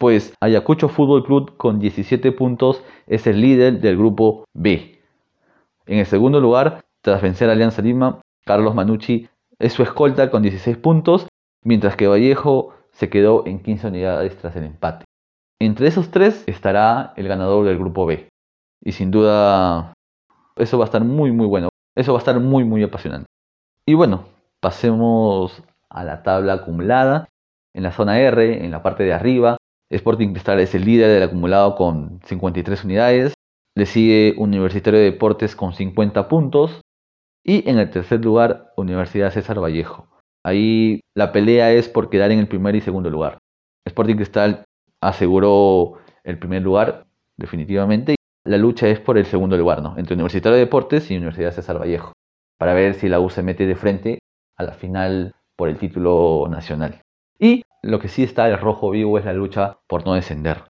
pues 0.00 0.32
Ayacucho 0.40 0.88
Fútbol 0.88 1.24
Club 1.24 1.58
con 1.58 1.78
17 1.78 2.32
puntos 2.32 2.82
es 3.06 3.26
el 3.26 3.42
líder 3.42 3.80
del 3.80 3.98
grupo 3.98 4.44
B. 4.54 4.98
En 5.84 5.98
el 5.98 6.06
segundo 6.06 6.40
lugar, 6.40 6.80
tras 7.02 7.20
vencer 7.20 7.50
a 7.50 7.52
Alianza 7.52 7.82
Lima, 7.82 8.22
Carlos 8.46 8.74
Manucci 8.74 9.28
es 9.58 9.74
su 9.74 9.82
escolta 9.82 10.30
con 10.30 10.40
16 10.40 10.78
puntos, 10.78 11.28
mientras 11.62 11.96
que 11.96 12.06
Vallejo 12.06 12.72
se 12.92 13.10
quedó 13.10 13.46
en 13.46 13.62
15 13.62 13.88
unidades 13.88 14.38
tras 14.38 14.56
el 14.56 14.64
empate. 14.64 15.04
Entre 15.60 15.88
esos 15.88 16.10
tres 16.10 16.44
estará 16.46 17.12
el 17.16 17.28
ganador 17.28 17.66
del 17.66 17.76
grupo 17.76 18.06
B. 18.06 18.26
Y 18.82 18.92
sin 18.92 19.10
duda, 19.10 19.92
eso 20.56 20.78
va 20.78 20.84
a 20.84 20.86
estar 20.86 21.04
muy, 21.04 21.30
muy 21.30 21.46
bueno. 21.46 21.68
Eso 21.94 22.14
va 22.14 22.20
a 22.20 22.22
estar 22.22 22.40
muy, 22.40 22.64
muy 22.64 22.82
apasionante. 22.82 23.26
Y 23.84 23.92
bueno, 23.92 24.24
Pasemos 24.60 25.62
a 25.88 26.04
la 26.04 26.22
tabla 26.22 26.54
acumulada. 26.54 27.28
En 27.74 27.82
la 27.82 27.92
zona 27.92 28.20
R, 28.20 28.64
en 28.64 28.70
la 28.70 28.82
parte 28.82 29.04
de 29.04 29.12
arriba, 29.12 29.56
Sporting 29.90 30.32
Cristal 30.32 30.60
es 30.60 30.74
el 30.74 30.84
líder 30.84 31.08
del 31.08 31.22
acumulado 31.22 31.76
con 31.76 32.20
53 32.24 32.84
unidades. 32.84 33.34
Le 33.76 33.86
sigue 33.86 34.34
Universitario 34.38 34.98
de 34.98 35.06
Deportes 35.06 35.56
con 35.56 35.72
50 35.72 36.28
puntos. 36.28 36.80
Y 37.44 37.68
en 37.68 37.78
el 37.78 37.90
tercer 37.90 38.24
lugar, 38.24 38.72
Universidad 38.76 39.32
César 39.32 39.60
Vallejo. 39.62 40.08
Ahí 40.44 41.00
la 41.14 41.32
pelea 41.32 41.72
es 41.72 41.88
por 41.88 42.10
quedar 42.10 42.30
en 42.30 42.38
el 42.38 42.48
primer 42.48 42.74
y 42.74 42.80
segundo 42.80 43.08
lugar. 43.08 43.38
Sporting 43.86 44.16
Cristal 44.16 44.64
aseguró 45.00 45.94
el 46.24 46.38
primer 46.38 46.62
lugar, 46.62 47.06
definitivamente. 47.38 48.16
La 48.44 48.58
lucha 48.58 48.88
es 48.88 49.00
por 49.00 49.16
el 49.16 49.26
segundo 49.26 49.56
lugar, 49.56 49.82
¿no? 49.82 49.96
Entre 49.96 50.14
Universitario 50.14 50.56
de 50.56 50.64
Deportes 50.64 51.10
y 51.10 51.16
Universidad 51.16 51.52
César 51.52 51.80
Vallejo. 51.80 52.12
Para 52.58 52.74
ver 52.74 52.94
si 52.94 53.08
la 53.08 53.20
U 53.20 53.30
se 53.30 53.42
mete 53.42 53.66
de 53.66 53.74
frente 53.74 54.18
a 54.60 54.62
la 54.62 54.72
final 54.74 55.34
por 55.56 55.68
el 55.68 55.78
título 55.78 56.46
nacional. 56.48 57.00
Y 57.38 57.62
lo 57.82 57.98
que 57.98 58.08
sí 58.08 58.22
está 58.22 58.44
de 58.46 58.56
rojo 58.56 58.90
vivo 58.90 59.18
es 59.18 59.24
la 59.24 59.32
lucha 59.32 59.78
por 59.88 60.04
no 60.04 60.14
descender. 60.14 60.64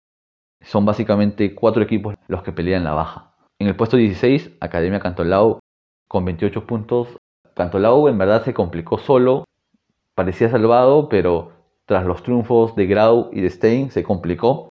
Son 0.61 0.85
básicamente 0.85 1.55
cuatro 1.55 1.81
equipos 1.81 2.15
los 2.27 2.43
que 2.43 2.51
pelean 2.51 2.83
la 2.83 2.93
baja. 2.93 3.35
En 3.57 3.67
el 3.67 3.75
puesto 3.75 3.97
16, 3.97 4.57
Academia 4.61 4.99
Cantolao 4.99 5.59
con 6.07 6.23
28 6.23 6.67
puntos. 6.67 7.07
Cantolao 7.55 8.07
en 8.09 8.17
verdad 8.17 8.43
se 8.43 8.53
complicó 8.53 8.99
solo, 8.99 9.45
parecía 10.15 10.49
salvado, 10.49 11.09
pero 11.09 11.51
tras 11.85 12.05
los 12.05 12.21
triunfos 12.21 12.75
de 12.75 12.85
Grau 12.85 13.31
y 13.33 13.41
de 13.41 13.49
Stein 13.49 13.89
se 13.89 14.03
complicó. 14.03 14.69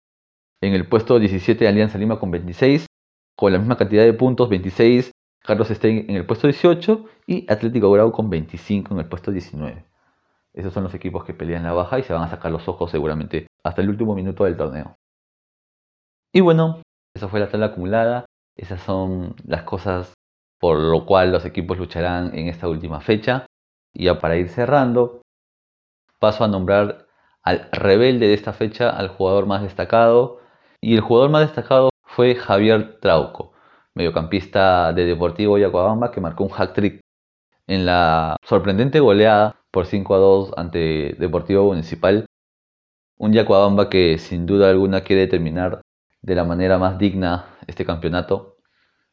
En 0.62 0.73
el 0.73 0.88
puesto 0.88 1.19
17, 1.19 1.67
Alianza 1.67 1.97
Lima 1.97 2.19
con 2.19 2.32
26, 2.32 2.86
con 3.36 3.51
la 3.51 3.58
misma 3.58 3.77
cantidad 3.77 4.03
de 4.03 4.13
puntos, 4.13 4.49
26, 4.49 5.12
Carlos 5.43 5.69
Stein 5.69 6.06
en 6.10 6.15
el 6.15 6.26
puesto 6.26 6.47
18 6.47 7.06
y 7.28 7.52
Atlético 7.52 7.91
Grau 7.91 8.12
con 8.12 8.30
25 8.30 8.93
en 8.93 9.00
el 9.00 9.06
puesto 9.08 9.32
19. 9.32 9.86
Esos 10.54 10.73
son 10.73 10.84
los 10.84 10.93
equipos 10.93 11.23
que 11.23 11.34
pelean 11.34 11.63
la 11.63 11.73
baja 11.73 12.00
y 12.00 12.04
se 12.04 12.13
van 12.13 12.23
a 12.23 12.30
sacar 12.30 12.52
los 12.52 12.67
ojos 12.67 12.89
seguramente 12.91 13.47
hasta 13.63 13.82
el 13.82 13.89
último 13.89 14.15
minuto 14.15 14.43
del 14.43 14.58
torneo. 14.58 14.95
Y 16.34 16.41
bueno, 16.41 16.82
esa 17.15 17.28
fue 17.28 17.39
la 17.39 17.50
tabla 17.50 17.67
acumulada. 17.67 18.26
Esas 18.56 18.82
son 18.82 19.36
las 19.45 19.63
cosas 19.63 20.13
por 20.60 20.80
lo 20.80 21.06
cual 21.06 21.32
los 21.32 21.45
equipos 21.45 21.78
lucharán 21.78 22.36
en 22.36 22.47
esta 22.47 22.67
última 22.67 23.02
fecha. 23.02 23.45
Y 23.93 24.06
ya 24.06 24.19
para 24.19 24.38
ir 24.38 24.50
cerrando, 24.50 25.21
paso 26.19 26.43
a 26.43 26.47
nombrar 26.47 27.08
al 27.43 27.69
rebelde 27.71 28.28
de 28.28 28.34
esta 28.34 28.54
fecha, 28.54 28.89
al 28.89 29.10
jugador 29.10 29.45
más 29.45 29.62
destacado. 29.62 30.39
Y 30.82 30.95
el 30.95 31.02
jugador 31.02 31.30
más 31.30 31.41
destacado 31.41 31.89
fue 32.04 32.36
Javier 32.36 33.00
Trauco, 33.00 33.54
mediocampista 33.97 34.93
de 34.93 35.05
Deportivo 35.05 35.57
Yacuabamba, 35.57 36.12
que 36.12 36.21
marcó 36.21 36.43
un 36.45 36.51
hat-trick 36.55 37.01
en 37.67 37.86
la 37.86 38.38
sorprendente 38.43 38.99
goleada 38.99 39.55
por 39.71 39.86
5 39.86 40.15
a 40.15 40.17
2 40.17 40.53
ante 40.55 41.15
Deportivo 41.19 41.65
Municipal. 41.65 42.25
Un 43.17 43.33
Yacuabamba 43.33 43.89
que 43.89 44.17
sin 44.19 44.45
duda 44.45 44.69
alguna 44.69 45.01
quiere 45.01 45.27
terminar 45.27 45.81
de 46.21 46.36
la 46.36 46.43
manera 46.43 46.77
más 46.77 46.97
digna 46.97 47.57
este 47.67 47.86
campeonato. 47.86 48.57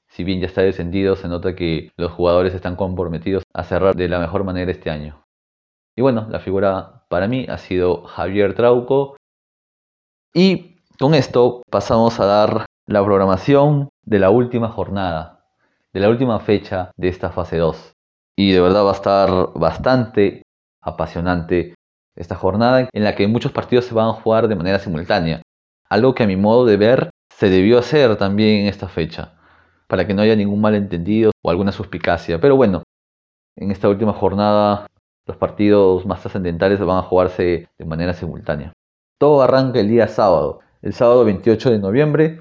Si 0.09 0.23
bien 0.23 0.40
ya 0.40 0.47
está 0.47 0.62
descendido, 0.62 1.16
se 1.16 1.29
nota 1.29 1.57
que 1.57 1.90
los 1.97 2.12
jugadores 2.12 2.55
están 2.55 2.77
comprometidos 2.77 3.42
a 3.53 3.64
cerrar 3.64 3.97
de 3.97 4.09
la 4.09 4.20
mejor 4.20 4.44
manera 4.44 4.70
este 4.70 4.90
año. 4.90 5.25
Y 5.97 6.03
bueno, 6.03 6.27
la 6.31 6.40
figura 6.40 7.05
para 7.09 7.27
mí 7.27 7.47
ha 7.49 7.59
sido 7.59 8.05
Javier 8.05 8.55
Trauco. 8.55 9.16
Y 10.35 10.77
con 10.99 11.14
esto 11.14 11.62
pasamos 11.70 12.20
a 12.20 12.27
dar 12.27 12.66
la 12.87 13.05
programación 13.05 13.88
de 14.07 14.19
la 14.19 14.31
última 14.31 14.69
jornada, 14.69 15.45
de 15.93 16.01
la 16.01 16.09
última 16.09 16.40
fecha 16.40 16.90
de 16.97 17.09
esta 17.09 17.31
fase 17.31 17.57
2. 17.57 17.93
Y 18.37 18.53
de 18.53 18.61
verdad 18.61 18.85
va 18.85 18.90
a 18.90 18.95
estar 18.95 19.31
bastante 19.55 20.43
apasionante 20.83 21.75
esta 22.17 22.35
jornada 22.37 22.88
en 22.93 23.05
la 23.05 23.14
que 23.14 23.27
muchos 23.27 23.53
partidos 23.53 23.87
se 23.87 23.95
van 23.95 24.09
a 24.09 24.12
jugar 24.12 24.49
de 24.49 24.57
manera 24.57 24.79
simultánea. 24.79 25.43
Algo 25.88 26.14
que 26.14 26.25
a 26.25 26.27
mi 26.27 26.37
modo 26.37 26.64
de 26.64 26.77
ver 26.77 27.11
se 27.31 27.49
debió 27.49 27.79
hacer 27.79 28.17
también 28.17 28.61
en 28.61 28.67
esta 28.67 28.88
fecha, 28.88 29.35
para 29.88 30.07
que 30.07 30.14
no 30.14 30.23
haya 30.23 30.37
ningún 30.37 30.61
malentendido 30.61 31.33
o 31.43 31.51
alguna 31.51 31.73
suspicacia. 31.73 32.40
Pero 32.40 32.57
bueno, 32.57 32.83
en 33.57 33.71
esta 33.71 33.88
última 33.88 34.12
jornada 34.12 34.87
los 35.27 35.37
partidos 35.37 36.05
más 36.07 36.21
trascendentales 36.21 36.81
van 36.81 36.99
a 36.99 37.03
jugarse 37.03 37.69
de 37.79 37.85
manera 37.85 38.12
simultánea. 38.12 38.73
Todo 39.19 39.43
arranca 39.43 39.81
el 39.81 39.88
día 39.88 40.07
sábado, 40.07 40.61
el 40.83 40.93
sábado 40.93 41.25
28 41.25 41.71
de 41.71 41.79
noviembre, 41.79 42.40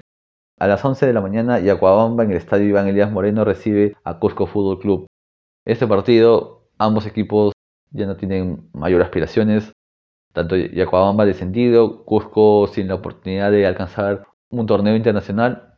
a 0.58 0.66
las 0.66 0.84
11 0.84 1.06
de 1.06 1.12
la 1.12 1.20
mañana, 1.20 1.58
Yacuabamba 1.58 2.24
en 2.24 2.30
el 2.30 2.36
estadio 2.36 2.68
Iván 2.68 2.86
Elías 2.86 3.10
Moreno 3.10 3.44
recibe 3.44 3.96
a 4.04 4.18
Cusco 4.18 4.46
Fútbol 4.46 4.78
Club. 4.78 5.06
Este 5.64 5.86
partido, 5.86 6.68
ambos 6.78 7.06
equipos 7.06 7.52
ya 7.90 8.06
no 8.06 8.16
tienen 8.16 8.68
mayor 8.72 9.02
aspiraciones. 9.02 9.72
Tanto 10.32 10.56
Yacuabamba 10.56 11.24
descendido, 11.24 12.04
Cusco 12.04 12.68
sin 12.68 12.88
la 12.88 12.96
oportunidad 12.96 13.50
de 13.50 13.66
alcanzar 13.66 14.26
un 14.50 14.66
torneo 14.66 14.96
internacional, 14.96 15.76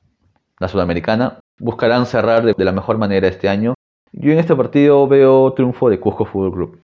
la 0.59 0.69
Sudamericana, 0.69 1.41
buscarán 1.59 2.07
cerrar 2.07 2.45
de, 2.45 2.65
la 2.65 2.73
mejor 2.73 2.99
manera 2.99 3.29
este 3.29 3.49
año. 3.49 3.75
Yo 4.12 4.33
en 4.33 4.39
este 4.39 4.55
partido 4.57 5.07
veo 5.09 5.53
triunfo 5.55 5.89
de 5.89 6.01
Cusco 6.01 6.25
Fútbol 6.27 6.53
Club. 6.53 6.81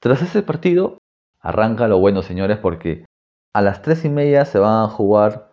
Tras 0.00 0.22
ese 0.22 0.42
partido, 0.42 0.98
arranca 1.40 1.88
lo 1.88 1.98
bueno, 1.98 2.22
señores, 2.22 2.58
porque 2.58 3.04
a 3.52 3.62
las 3.62 3.82
3 3.82 4.04
y 4.04 4.08
media 4.08 4.44
se 4.44 4.58
van 4.58 4.84
a 4.84 4.88
jugar 4.88 5.48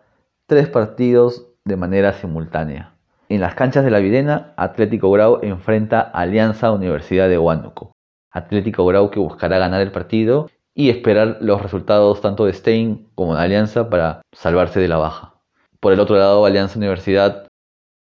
tres 0.46 0.68
partidos 0.68 1.48
de 1.66 1.76
manera 1.76 2.12
simultánea. 2.12 2.94
En 3.28 3.40
las 3.40 3.56
canchas 3.56 3.84
de 3.84 3.90
la 3.90 3.98
Videna, 3.98 4.54
Atlético 4.56 5.10
Grau 5.10 5.40
enfrenta 5.42 6.00
a 6.00 6.20
Alianza 6.20 6.70
Universidad 6.70 7.28
de 7.28 7.38
Huánuco. 7.38 7.92
Atlético 8.30 8.86
Grau 8.86 9.10
que 9.10 9.18
buscará 9.18 9.58
ganar 9.58 9.80
el 9.80 9.90
partido 9.90 10.48
y 10.74 10.90
esperar 10.90 11.38
los 11.40 11.60
resultados 11.60 12.20
tanto 12.20 12.44
de 12.44 12.52
Stein 12.52 13.08
como 13.16 13.34
de 13.34 13.42
Alianza 13.42 13.90
para 13.90 14.22
salvarse 14.32 14.78
de 14.78 14.86
la 14.86 14.98
baja. 14.98 15.34
Por 15.80 15.92
el 15.92 15.98
otro 15.98 16.16
lado, 16.16 16.46
Alianza 16.46 16.78
Universidad 16.78 17.48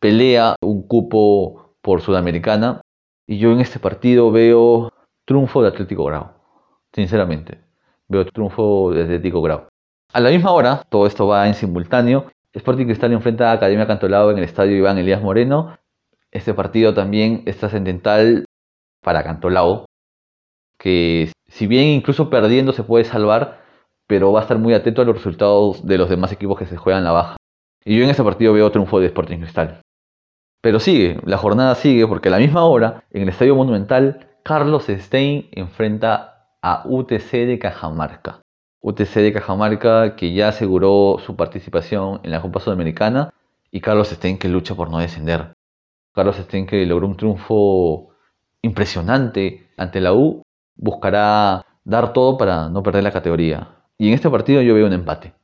pelea 0.01 0.57
un 0.63 0.87
cupo 0.87 1.75
por 1.83 2.01
Sudamericana 2.01 2.81
y 3.27 3.39
yo 3.39 3.53
en 3.53 3.61
este 3.61 3.79
partido 3.79 4.31
veo 4.31 4.91
triunfo 5.27 5.61
de 5.63 5.69
Atlético 5.69 6.05
Grau. 6.07 6.31
Sinceramente, 6.95 7.61
veo 8.09 8.25
triunfo 8.25 8.93
de 8.93 9.03
Atlético 9.03 9.43
Grau. 9.43 9.67
A 10.15 10.21
la 10.21 10.31
misma 10.31 10.53
hora, 10.53 10.83
todo 10.89 11.07
esto 11.07 11.27
va 11.27 11.47
en 11.47 11.55
simultáneo, 11.55 12.27
Sporting 12.53 12.87
Cristal 12.87 13.13
enfrenta 13.13 13.51
a 13.51 13.55
Academia 13.55 13.87
Cantolao 13.87 14.31
en 14.31 14.39
el 14.39 14.45
estadio 14.45 14.77
Iván 14.77 14.99
Elías 14.99 15.23
Moreno. 15.23 15.79
Este 16.33 16.53
partido 16.55 16.95
también 16.95 17.43
es 17.47 17.59
trascendental 17.59 18.45
para 19.03 19.23
Cantolao, 19.23 19.87
que 20.79 21.33
si 21.49 21.67
bien 21.67 21.87
incluso 21.87 22.31
perdiendo 22.31 22.73
se 22.73 22.83
puede 22.83 23.05
salvar, 23.05 23.61
pero 24.07 24.33
va 24.33 24.41
a 24.41 24.43
estar 24.43 24.59
muy 24.59 24.75
atento 24.75 25.03
a 25.03 25.05
los 25.05 25.17
resultados 25.17 25.87
de 25.87 25.99
los 25.99 26.11
demás 26.11 26.33
equipos 26.33 26.59
que 26.59 26.67
se 26.67 26.77
juegan 26.77 27.05
la 27.05 27.13
baja. 27.13 27.37
Y 27.85 27.97
yo 27.97 28.05
en 28.05 28.11
este 28.11 28.25
partido 28.25 28.53
veo 28.53 28.71
triunfo 28.71 28.99
de 29.01 29.07
Sporting 29.07 29.39
Cristal. 29.39 29.81
Pero 30.61 30.81
sigue, 30.81 31.21
la 31.25 31.39
jornada 31.39 31.75
sigue 31.75 32.07
porque 32.07 32.29
a 32.29 32.33
la 32.33 32.39
misma 32.39 32.65
hora, 32.65 33.05
en 33.11 33.23
el 33.23 33.29
Estadio 33.31 33.55
Monumental, 33.55 34.29
Carlos 34.43 34.87
Stein 34.89 35.49
enfrenta 35.53 36.49
a 36.61 36.83
UTC 36.87 37.31
de 37.47 37.59
Cajamarca. 37.59 38.41
UTC 38.83 39.15
de 39.17 39.33
Cajamarca 39.33 40.17
que 40.17 40.33
ya 40.33 40.49
aseguró 40.49 41.19
su 41.25 41.37
participación 41.37 42.21
en 42.23 42.31
la 42.31 42.41
Copa 42.41 42.61
Sudamericana 42.61 43.33
y 43.71 43.81
Carlos 43.81 44.09
Stein 44.09 44.39
que 44.39 44.49
lucha 44.49 44.75
por 44.75 44.91
no 44.91 44.99
descender. 44.99 45.53
Carlos 46.13 46.37
Stein 46.37 46.67
que 46.67 46.85
logró 46.87 47.07
un 47.07 47.17
triunfo 47.17 48.11
impresionante 48.63 49.71
ante 49.77 50.01
la 50.01 50.13
U, 50.13 50.43
buscará 50.77 51.65
dar 51.85 52.13
todo 52.13 52.37
para 52.37 52.69
no 52.69 52.83
perder 52.83 53.05
la 53.05 53.13
categoría. 53.13 53.69
Y 53.99 54.09
en 54.09 54.15
este 54.15 54.31
partido 54.31 54.63
yo 54.63 54.75
veo 54.75 54.87
un 54.87 54.93
empate. 54.93 55.35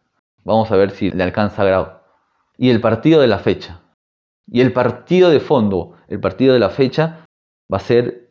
Vamos 0.44 0.70
a 0.70 0.76
ver 0.76 0.90
si 0.90 1.10
le 1.10 1.22
alcanza 1.22 1.64
grado. 1.64 2.02
Y 2.56 2.70
el 2.70 2.80
partido 2.80 3.20
de 3.20 3.26
la 3.26 3.38
fecha. 3.38 3.80
Y 4.46 4.60
el 4.60 4.72
partido 4.72 5.30
de 5.30 5.40
fondo, 5.40 5.94
el 6.08 6.20
partido 6.20 6.54
de 6.54 6.60
la 6.60 6.70
fecha, 6.70 7.26
va 7.72 7.78
a 7.78 7.80
ser 7.80 8.25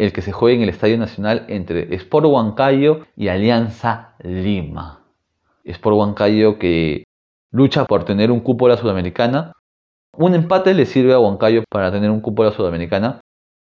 el 0.00 0.14
que 0.14 0.22
se 0.22 0.32
juega 0.32 0.56
en 0.56 0.62
el 0.62 0.70
Estadio 0.70 0.96
Nacional 0.96 1.44
entre 1.48 1.94
Sport 1.96 2.24
Huancayo 2.24 3.06
y 3.16 3.28
Alianza 3.28 4.14
Lima. 4.20 5.04
Sport 5.62 5.94
Huancayo 5.94 6.58
que 6.58 7.04
lucha 7.50 7.84
por 7.84 8.06
tener 8.06 8.30
un 8.30 8.40
cupo 8.40 8.66
la 8.66 8.78
Sudamericana. 8.78 9.52
Un 10.16 10.34
empate 10.34 10.72
le 10.72 10.86
sirve 10.86 11.12
a 11.12 11.18
Huancayo 11.18 11.64
para 11.68 11.92
tener 11.92 12.10
un 12.10 12.22
cupo 12.22 12.44
la 12.44 12.52
Sudamericana. 12.52 13.20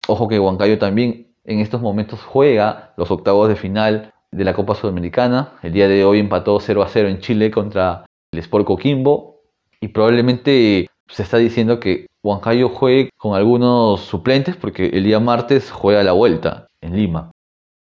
Ojo 0.09 0.27
que 0.27 0.41
Huancayo 0.41 0.81
también 0.81 1.33
en 1.45 1.61
estos 1.61 1.81
momentos 1.81 2.21
juega 2.25 2.93
los 2.97 3.09
octavos 3.13 3.49
de 3.49 3.55
final 3.55 4.13
de 4.33 4.45
la 4.45 4.53
Copa 4.53 4.75
Sudamericana. 4.75 5.53
El 5.63 5.75
día 5.75 5.87
de 5.87 6.05
hoy 6.05 6.19
empató 6.19 6.59
0 6.59 6.83
a 6.83 6.89
0 6.89 7.09
en 7.09 7.21
Chile 7.21 7.53
contra 7.53 8.05
el 8.33 8.41
Sport 8.41 8.67
Coquimbo. 8.67 9.43
Y 9.81 9.89
probablemente 9.89 10.89
se 11.09 11.23
está 11.23 11.39
diciendo 11.39 11.81
que 11.81 12.07
Huancayo 12.23 12.69
juegue 12.69 13.11
con 13.17 13.37
algunos 13.37 14.01
suplentes 14.01 14.57
porque 14.57 14.87
el 14.87 15.05
día 15.05 15.21
martes 15.21 15.71
juega 15.71 16.03
la 16.03 16.13
vuelta 16.13 16.67
en 16.81 16.97
Lima. 16.97 17.31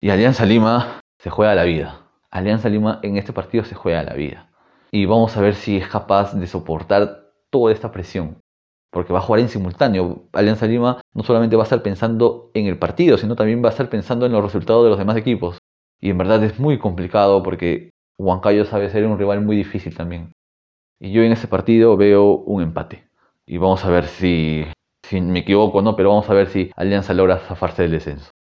Y 0.02 0.10
Alianza 0.10 0.46
Lima 0.46 1.00
se 1.20 1.30
juega 1.30 1.56
la 1.56 1.64
vida. 1.64 2.02
Alianza 2.30 2.68
Lima 2.68 3.00
en 3.04 3.18
este 3.18 3.32
partido 3.32 3.64
se 3.64 3.76
juega 3.76 4.04
la 4.04 4.14
vida. 4.14 4.50
Y 4.92 5.06
vamos 5.06 5.38
a 5.38 5.42
ver 5.42 5.56
si 5.56 5.78
es 5.78 5.88
capaz 5.88 6.34
de 6.34 6.48
soportar 6.48 7.32
toda 7.50 7.72
esta 7.72 7.92
presión. 7.92 8.38
Porque 8.92 9.14
va 9.14 9.20
a 9.20 9.22
jugar 9.24 9.40
en 9.40 9.50
simultáneo. 9.50 10.28
Alianza 10.34 10.68
Lima 10.68 11.02
no 11.14 11.24
solamente 11.24 11.56
va 11.56 11.64
a 11.64 11.66
estar 11.66 11.82
pensando 11.82 12.52
en 12.54 12.68
el 12.68 12.78
partido, 12.78 13.18
sino 13.18 13.36
también 13.36 13.64
va 13.64 13.70
a 13.70 13.72
estar 13.72 13.90
pensando 13.90 14.26
en 14.26 14.34
los 14.34 14.44
resultados 14.44 14.84
de 14.84 14.90
los 14.90 15.00
demás 15.00 15.16
equipos. 15.16 15.58
Y 16.02 16.10
en 16.10 16.18
verdad 16.18 16.44
es 16.44 16.60
muy 16.60 16.78
complicado 16.78 17.42
porque 17.42 17.92
Huancayo 18.20 18.66
sabe 18.66 18.90
ser 18.90 19.08
un 19.08 19.18
rival 19.18 19.42
muy 19.42 19.56
difícil 19.56 19.96
también. 19.96 20.34
Y 21.00 21.12
yo 21.12 21.24
en 21.24 21.32
este 21.32 21.48
partido 21.48 21.96
veo 21.96 22.26
un 22.26 22.62
empate 22.62 23.13
y 23.48 23.58
vamos 23.58 23.84
a 23.86 23.90
ver 23.90 24.06
si, 24.08 24.66
si 25.04 25.22
me 25.22 25.40
equivoco 25.40 25.82
no, 25.82 25.96
pero 25.96 26.10
vamos 26.10 26.30
a 26.30 26.34
ver 26.34 26.48
si 26.48 26.72
Alianza 26.76 27.14
logra 27.14 27.40
zafarse 27.40 27.84
del 27.84 27.92
descenso. 27.92 28.32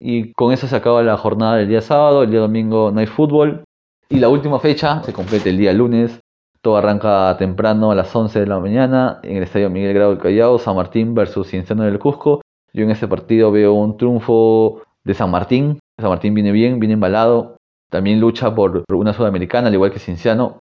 Y 0.00 0.32
con 0.32 0.52
eso 0.52 0.66
se 0.66 0.76
acaba 0.76 1.02
la 1.02 1.16
jornada 1.16 1.56
del 1.56 1.68
día 1.68 1.82
sábado, 1.82 2.22
el 2.22 2.30
día 2.30 2.40
domingo 2.40 2.90
no 2.90 3.00
hay 3.00 3.06
fútbol. 3.06 3.64
Y 4.08 4.18
la 4.18 4.28
última 4.28 4.58
fecha 4.58 5.02
se 5.02 5.12
completa 5.12 5.48
el 5.50 5.58
día 5.58 5.72
lunes. 5.72 6.20
Todo 6.62 6.76
arranca 6.76 7.36
temprano 7.38 7.90
a 7.90 7.94
las 7.94 8.14
11 8.14 8.40
de 8.40 8.46
la 8.46 8.58
mañana 8.58 9.20
en 9.22 9.36
el 9.36 9.42
Estadio 9.42 9.70
Miguel 9.70 9.94
Grado 9.94 10.10
del 10.10 10.18
Callao, 10.18 10.58
San 10.58 10.76
Martín 10.76 11.14
versus 11.14 11.48
Cienciano 11.48 11.84
del 11.84 11.98
Cusco. 11.98 12.40
Yo 12.72 12.84
en 12.84 12.90
este 12.90 13.08
partido 13.08 13.50
veo 13.50 13.72
un 13.72 13.96
triunfo 13.96 14.82
de 15.04 15.14
San 15.14 15.30
Martín. 15.30 15.78
San 15.98 16.10
Martín 16.10 16.34
viene 16.34 16.52
bien, 16.52 16.80
viene 16.80 16.94
embalado. 16.94 17.56
También 17.90 18.20
lucha 18.20 18.54
por 18.54 18.84
una 18.92 19.12
sudamericana, 19.12 19.68
al 19.68 19.74
igual 19.74 19.90
que 19.90 19.98
Cienciano. 19.98 20.59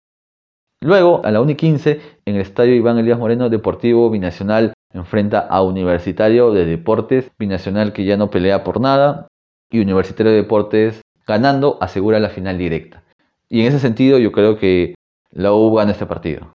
Luego, 0.82 1.22
a 1.26 1.32
la 1.32 1.42
1 1.42 1.52
y 1.52 1.56
15, 1.56 2.02
en 2.26 2.36
el 2.36 2.42
estadio 2.42 2.74
Iván 2.74 2.98
Elías 2.98 3.20
Moreno, 3.20 3.50
Deportivo 3.50 4.10
Binacional 4.10 4.74
enfrenta 4.94 5.40
a 5.40 5.62
Universitario 5.62 6.52
de 6.52 6.66
Deportes, 6.66 7.32
Binacional 7.38 7.92
que 7.94 8.06
ya 8.06 8.18
no 8.18 8.30
pelea 8.30 8.64
por 8.64 8.80
nada, 8.80 9.28
y 9.70 9.80
Universitario 9.80 10.32
de 10.32 10.38
Deportes 10.40 11.02
ganando 11.28 11.78
asegura 11.82 12.20
la 12.20 12.30
final 12.30 12.58
directa. 12.58 13.04
Y 13.50 13.62
en 13.62 13.68
ese 13.68 13.80
sentido 13.80 14.18
yo 14.18 14.32
creo 14.32 14.58
que 14.58 14.96
la 15.32 15.54
U 15.54 15.76
gana 15.76 15.92
este 15.92 16.06
partido. 16.06 16.54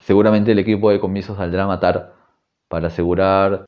Seguramente 0.00 0.52
el 0.52 0.58
equipo 0.58 0.90
de 0.90 1.00
comiso 1.00 1.36
saldrá 1.36 1.64
a 1.64 1.68
matar 1.68 2.14
para 2.68 2.88
asegurar 2.88 3.64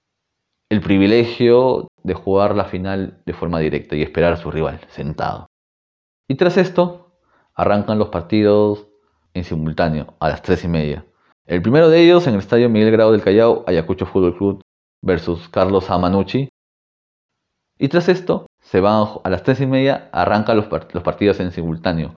el 0.70 0.80
privilegio 0.80 1.88
de 2.02 2.14
jugar 2.14 2.56
la 2.56 2.64
final 2.64 3.22
de 3.24 3.32
forma 3.32 3.60
directa 3.60 3.96
y 3.96 4.02
esperar 4.02 4.32
a 4.32 4.36
su 4.36 4.50
rival 4.50 4.80
sentado. 4.88 5.46
Y 6.28 6.34
tras 6.34 6.56
esto, 6.56 7.12
arrancan 7.54 7.98
los 7.98 8.08
partidos 8.08 8.88
en 9.34 9.44
simultáneo 9.44 10.14
a 10.20 10.28
las 10.28 10.42
3 10.42 10.64
y 10.64 10.68
media. 10.68 11.04
El 11.46 11.60
primero 11.60 11.90
de 11.90 12.02
ellos 12.02 12.26
en 12.26 12.34
el 12.34 12.40
estadio 12.40 12.70
Miguel 12.70 12.92
Grado 12.92 13.12
del 13.12 13.22
Callao, 13.22 13.64
Ayacucho 13.66 14.06
Fútbol 14.06 14.36
Club 14.36 14.60
versus 15.02 15.48
Carlos 15.48 15.90
Amanucci. 15.90 16.48
Y 17.78 17.88
tras 17.88 18.08
esto, 18.08 18.46
se 18.62 18.80
van 18.80 19.06
a 19.22 19.28
las 19.28 19.42
3 19.42 19.60
y 19.60 19.66
media, 19.66 20.08
arrancan 20.12 20.56
los, 20.56 20.66
los 20.70 21.02
partidos 21.02 21.40
en 21.40 21.50
simultáneo. 21.50 22.14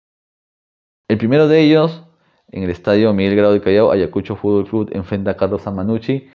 El 1.09 1.17
primero 1.17 1.47
de 1.47 1.61
ellos, 1.61 2.03
en 2.49 2.63
el 2.63 2.69
estadio 2.69 3.13
Miguel 3.13 3.35
Grado 3.35 3.53
de 3.53 3.61
Callao, 3.61 3.91
Ayacucho 3.91 4.35
Fútbol 4.35 4.69
Club 4.69 4.89
enfrenta 4.93 5.31
a 5.31 5.37
Carlos 5.37 5.67
Amanucci. 5.67 6.29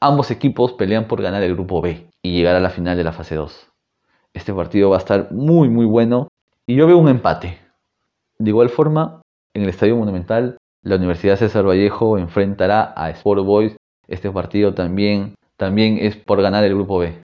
Ambos 0.00 0.30
equipos 0.30 0.74
pelean 0.74 1.08
por 1.08 1.22
ganar 1.22 1.42
el 1.42 1.54
grupo 1.54 1.80
B 1.80 2.10
y 2.22 2.32
llegar 2.32 2.56
a 2.56 2.60
la 2.60 2.70
final 2.70 2.96
de 2.96 3.04
la 3.04 3.12
fase 3.12 3.34
2. 3.34 3.72
Este 4.34 4.52
partido 4.52 4.90
va 4.90 4.96
a 4.96 4.98
estar 4.98 5.32
muy 5.32 5.70
muy 5.70 5.86
bueno 5.86 6.28
y 6.66 6.76
yo 6.76 6.86
veo 6.86 6.98
un 6.98 7.08
empate. 7.08 7.58
De 8.38 8.50
igual 8.50 8.68
forma, 8.68 9.22
en 9.56 9.62
el 9.62 9.70
Estadio 9.70 9.96
Monumental, 9.96 10.58
la 10.82 10.96
Universidad 10.96 11.36
César 11.36 11.66
Vallejo 11.66 12.18
enfrentará 12.18 12.92
a 12.94 13.08
Sport 13.10 13.42
Boys. 13.42 13.76
Este 14.06 14.30
partido 14.30 14.74
también, 14.74 15.34
también 15.56 15.96
es 15.98 16.14
por 16.14 16.42
ganar 16.42 16.62
el 16.62 16.74
grupo 16.74 16.98
B. 16.98 17.22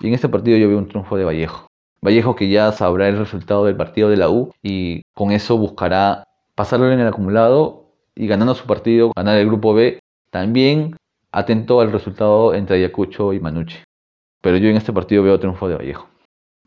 Y 0.00 0.08
en 0.08 0.14
este 0.14 0.28
partido 0.28 0.58
yo 0.58 0.68
veo 0.68 0.78
un 0.78 0.88
triunfo 0.88 1.16
de 1.16 1.24
Vallejo. 1.24 1.68
Vallejo 2.04 2.34
que 2.34 2.48
ya 2.48 2.72
sabrá 2.72 3.08
el 3.08 3.16
resultado 3.16 3.64
del 3.64 3.76
partido 3.76 4.10
de 4.10 4.16
la 4.16 4.28
U 4.28 4.52
y 4.60 5.02
con 5.14 5.30
eso 5.30 5.56
buscará 5.56 6.24
pasarlo 6.56 6.90
en 6.90 6.98
el 6.98 7.06
acumulado 7.06 7.92
y 8.16 8.26
ganando 8.26 8.56
su 8.56 8.66
partido, 8.66 9.12
ganar 9.14 9.38
el 9.38 9.46
grupo 9.46 9.72
B, 9.72 10.00
también 10.30 10.96
atento 11.30 11.80
al 11.80 11.92
resultado 11.92 12.54
entre 12.54 12.76
Ayacucho 12.76 13.32
y 13.32 13.38
Manucci. 13.38 13.78
Pero 14.40 14.56
yo 14.56 14.68
en 14.68 14.76
este 14.76 14.92
partido 14.92 15.22
veo 15.22 15.38
triunfo 15.38 15.68
de 15.68 15.76
Vallejo. 15.76 16.11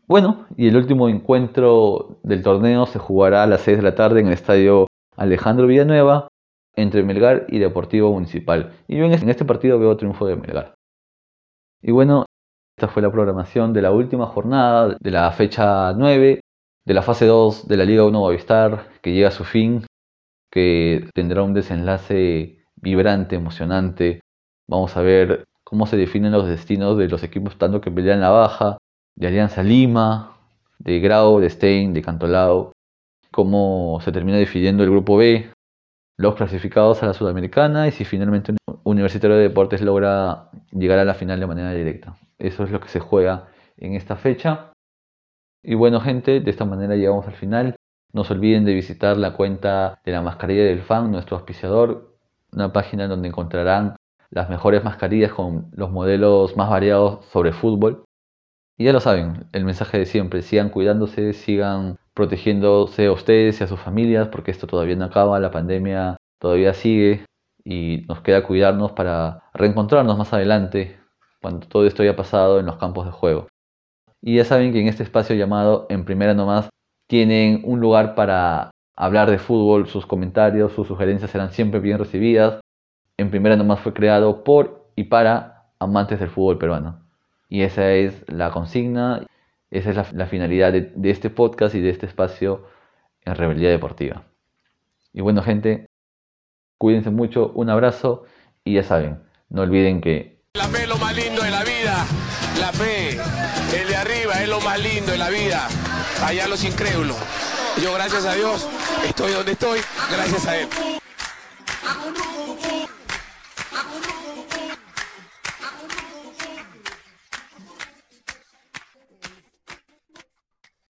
Bueno, 0.08 0.46
y 0.56 0.68
el 0.68 0.76
último 0.76 1.08
encuentro 1.08 2.20
del 2.22 2.42
torneo 2.42 2.86
se 2.86 3.00
jugará 3.00 3.42
a 3.42 3.46
las 3.46 3.62
6 3.62 3.78
de 3.78 3.82
la 3.82 3.96
tarde 3.96 4.20
en 4.20 4.28
el 4.28 4.34
estadio 4.34 4.86
Alejandro 5.16 5.66
Villanueva 5.66 6.28
entre 6.76 7.02
Melgar 7.02 7.46
y 7.48 7.58
Deportivo 7.58 8.12
Municipal. 8.12 8.72
Y 8.86 8.98
yo 8.98 9.04
en 9.04 9.28
este 9.28 9.44
partido 9.44 9.80
veo 9.80 9.96
triunfo 9.96 10.26
de 10.26 10.36
Melgar. 10.36 10.74
Y 11.82 11.90
bueno, 11.90 12.24
esta 12.78 12.86
fue 12.86 13.02
la 13.02 13.10
programación 13.10 13.72
de 13.72 13.82
la 13.82 13.90
última 13.90 14.26
jornada 14.26 14.96
de 15.00 15.10
la 15.10 15.32
fecha 15.32 15.92
9 15.92 16.40
de 16.84 16.94
la 16.94 17.02
fase 17.02 17.26
2 17.26 17.66
de 17.66 17.76
la 17.76 17.84
Liga 17.84 18.04
1 18.04 18.16
Movistar 18.16 18.90
que 19.02 19.12
llega 19.12 19.28
a 19.28 19.32
su 19.32 19.42
fin, 19.42 19.86
que 20.52 21.08
tendrá 21.14 21.42
un 21.42 21.52
desenlace 21.52 22.64
vibrante, 22.76 23.34
emocionante. 23.34 24.20
Vamos 24.68 24.96
a 24.96 25.02
ver 25.02 25.46
cómo 25.64 25.86
se 25.86 25.96
definen 25.96 26.30
los 26.30 26.46
destinos 26.46 26.96
de 26.96 27.08
los 27.08 27.24
equipos 27.24 27.58
tanto 27.58 27.80
que 27.80 27.90
pelean 27.90 28.20
la 28.20 28.30
baja, 28.30 28.78
de 29.16 29.26
Alianza 29.26 29.62
Lima, 29.62 30.36
de 30.78 31.00
Grau, 31.00 31.40
de 31.40 31.50
Stein, 31.50 31.92
de 31.92 32.02
Cantolao, 32.02 32.72
cómo 33.30 33.98
se 34.02 34.12
termina 34.12 34.38
definiendo 34.38 34.84
el 34.84 34.90
grupo 34.90 35.16
B, 35.16 35.50
los 36.18 36.34
clasificados 36.34 37.02
a 37.02 37.06
la 37.06 37.14
Sudamericana 37.14 37.88
y 37.88 37.92
si 37.92 38.04
finalmente 38.04 38.54
Universitario 38.84 39.36
de 39.36 39.42
Deportes 39.42 39.82
logra 39.82 40.50
llegar 40.72 40.98
a 40.98 41.04
la 41.04 41.14
final 41.14 41.40
de 41.40 41.46
manera 41.46 41.72
directa. 41.72 42.16
Eso 42.38 42.64
es 42.64 42.70
lo 42.70 42.80
que 42.80 42.88
se 42.88 43.00
juega 43.00 43.48
en 43.76 43.94
esta 43.94 44.16
fecha. 44.16 44.72
Y 45.62 45.74
bueno 45.74 46.00
gente, 46.00 46.40
de 46.40 46.50
esta 46.50 46.64
manera 46.64 46.94
llegamos 46.94 47.26
al 47.26 47.34
final. 47.34 47.74
No 48.12 48.24
se 48.24 48.32
olviden 48.32 48.64
de 48.64 48.72
visitar 48.72 49.16
la 49.16 49.32
cuenta 49.34 50.00
de 50.04 50.12
la 50.12 50.22
mascarilla 50.22 50.64
del 50.64 50.82
fan, 50.82 51.10
nuestro 51.10 51.36
auspiciador, 51.36 52.16
una 52.52 52.72
página 52.72 53.08
donde 53.08 53.28
encontrarán 53.28 53.96
las 54.30 54.48
mejores 54.48 54.84
mascarillas 54.84 55.32
con 55.32 55.68
los 55.72 55.90
modelos 55.90 56.56
más 56.56 56.70
variados 56.70 57.24
sobre 57.26 57.52
fútbol. 57.52 58.05
Y 58.78 58.84
ya 58.84 58.92
lo 58.92 59.00
saben, 59.00 59.46
el 59.52 59.64
mensaje 59.64 59.98
de 59.98 60.06
siempre, 60.06 60.42
sigan 60.42 60.68
cuidándose, 60.68 61.32
sigan 61.32 61.98
protegiéndose 62.12 63.06
a 63.06 63.12
ustedes 63.12 63.60
y 63.60 63.64
a 63.64 63.66
sus 63.66 63.80
familias, 63.80 64.28
porque 64.28 64.50
esto 64.50 64.66
todavía 64.66 64.96
no 64.96 65.06
acaba, 65.06 65.40
la 65.40 65.50
pandemia 65.50 66.16
todavía 66.38 66.74
sigue 66.74 67.24
y 67.64 68.04
nos 68.06 68.20
queda 68.20 68.42
cuidarnos 68.42 68.92
para 68.92 69.44
reencontrarnos 69.54 70.18
más 70.18 70.32
adelante 70.32 70.98
cuando 71.40 71.66
todo 71.66 71.86
esto 71.86 72.02
haya 72.02 72.16
pasado 72.16 72.60
en 72.60 72.66
los 72.66 72.76
campos 72.76 73.06
de 73.06 73.12
juego. 73.12 73.48
Y 74.20 74.36
ya 74.36 74.44
saben 74.44 74.72
que 74.72 74.80
en 74.80 74.88
este 74.88 75.02
espacio 75.02 75.34
llamado 75.36 75.86
En 75.88 76.04
Primera 76.04 76.34
Nomás 76.34 76.68
tienen 77.08 77.62
un 77.64 77.80
lugar 77.80 78.14
para 78.14 78.70
hablar 78.94 79.30
de 79.30 79.38
fútbol, 79.38 79.88
sus 79.88 80.04
comentarios, 80.06 80.72
sus 80.72 80.86
sugerencias 80.86 81.30
serán 81.30 81.52
siempre 81.52 81.80
bien 81.80 81.98
recibidas. 81.98 82.60
En 83.16 83.30
Primera 83.30 83.56
Nomás 83.56 83.80
fue 83.80 83.94
creado 83.94 84.44
por 84.44 84.90
y 84.96 85.04
para 85.04 85.70
amantes 85.78 86.20
del 86.20 86.30
fútbol 86.30 86.58
peruano. 86.58 87.05
Y 87.48 87.62
esa 87.62 87.92
es 87.92 88.24
la 88.28 88.50
consigna, 88.50 89.26
esa 89.70 89.90
es 89.90 90.12
la, 90.12 90.26
finalidad 90.26 90.72
de, 90.72 90.92
de 90.94 91.10
este 91.10 91.30
podcast 91.30 91.74
y 91.74 91.80
de 91.80 91.90
este 91.90 92.06
espacio 92.06 92.66
en 93.24 93.34
Rebeldía 93.34 93.70
Deportiva. 93.70 94.24
Y 95.12 95.20
bueno 95.20 95.42
gente, 95.42 95.86
cuídense 96.78 97.10
mucho, 97.10 97.52
un 97.54 97.70
abrazo 97.70 98.24
y 98.64 98.74
ya 98.74 98.82
saben, 98.82 99.22
no 99.48 99.62
olviden 99.62 100.00
que 100.00 100.36
la 100.56 100.68
fe 100.68 100.84
es 100.84 100.88
lo 100.88 100.96
más 100.96 101.14
lindo 101.14 101.42
de 101.42 101.50
la 101.50 101.62
vida. 101.64 102.06
La 102.58 102.72
fe, 102.72 103.10
el 103.78 103.88
de 103.88 103.96
arriba 103.96 104.42
es 104.42 104.48
lo 104.48 104.58
más 104.62 104.78
lindo 104.80 105.12
de 105.12 105.18
la 105.18 105.28
vida. 105.28 105.68
Allá 106.24 106.48
los 106.48 106.64
incrédulos. 106.64 107.18
Yo 107.82 107.92
gracias 107.92 108.24
a 108.24 108.32
Dios 108.32 108.66
estoy 109.06 109.32
donde 109.32 109.52
estoy, 109.52 109.80
gracias 110.10 110.46
a 110.46 110.56
Él. 110.56 110.68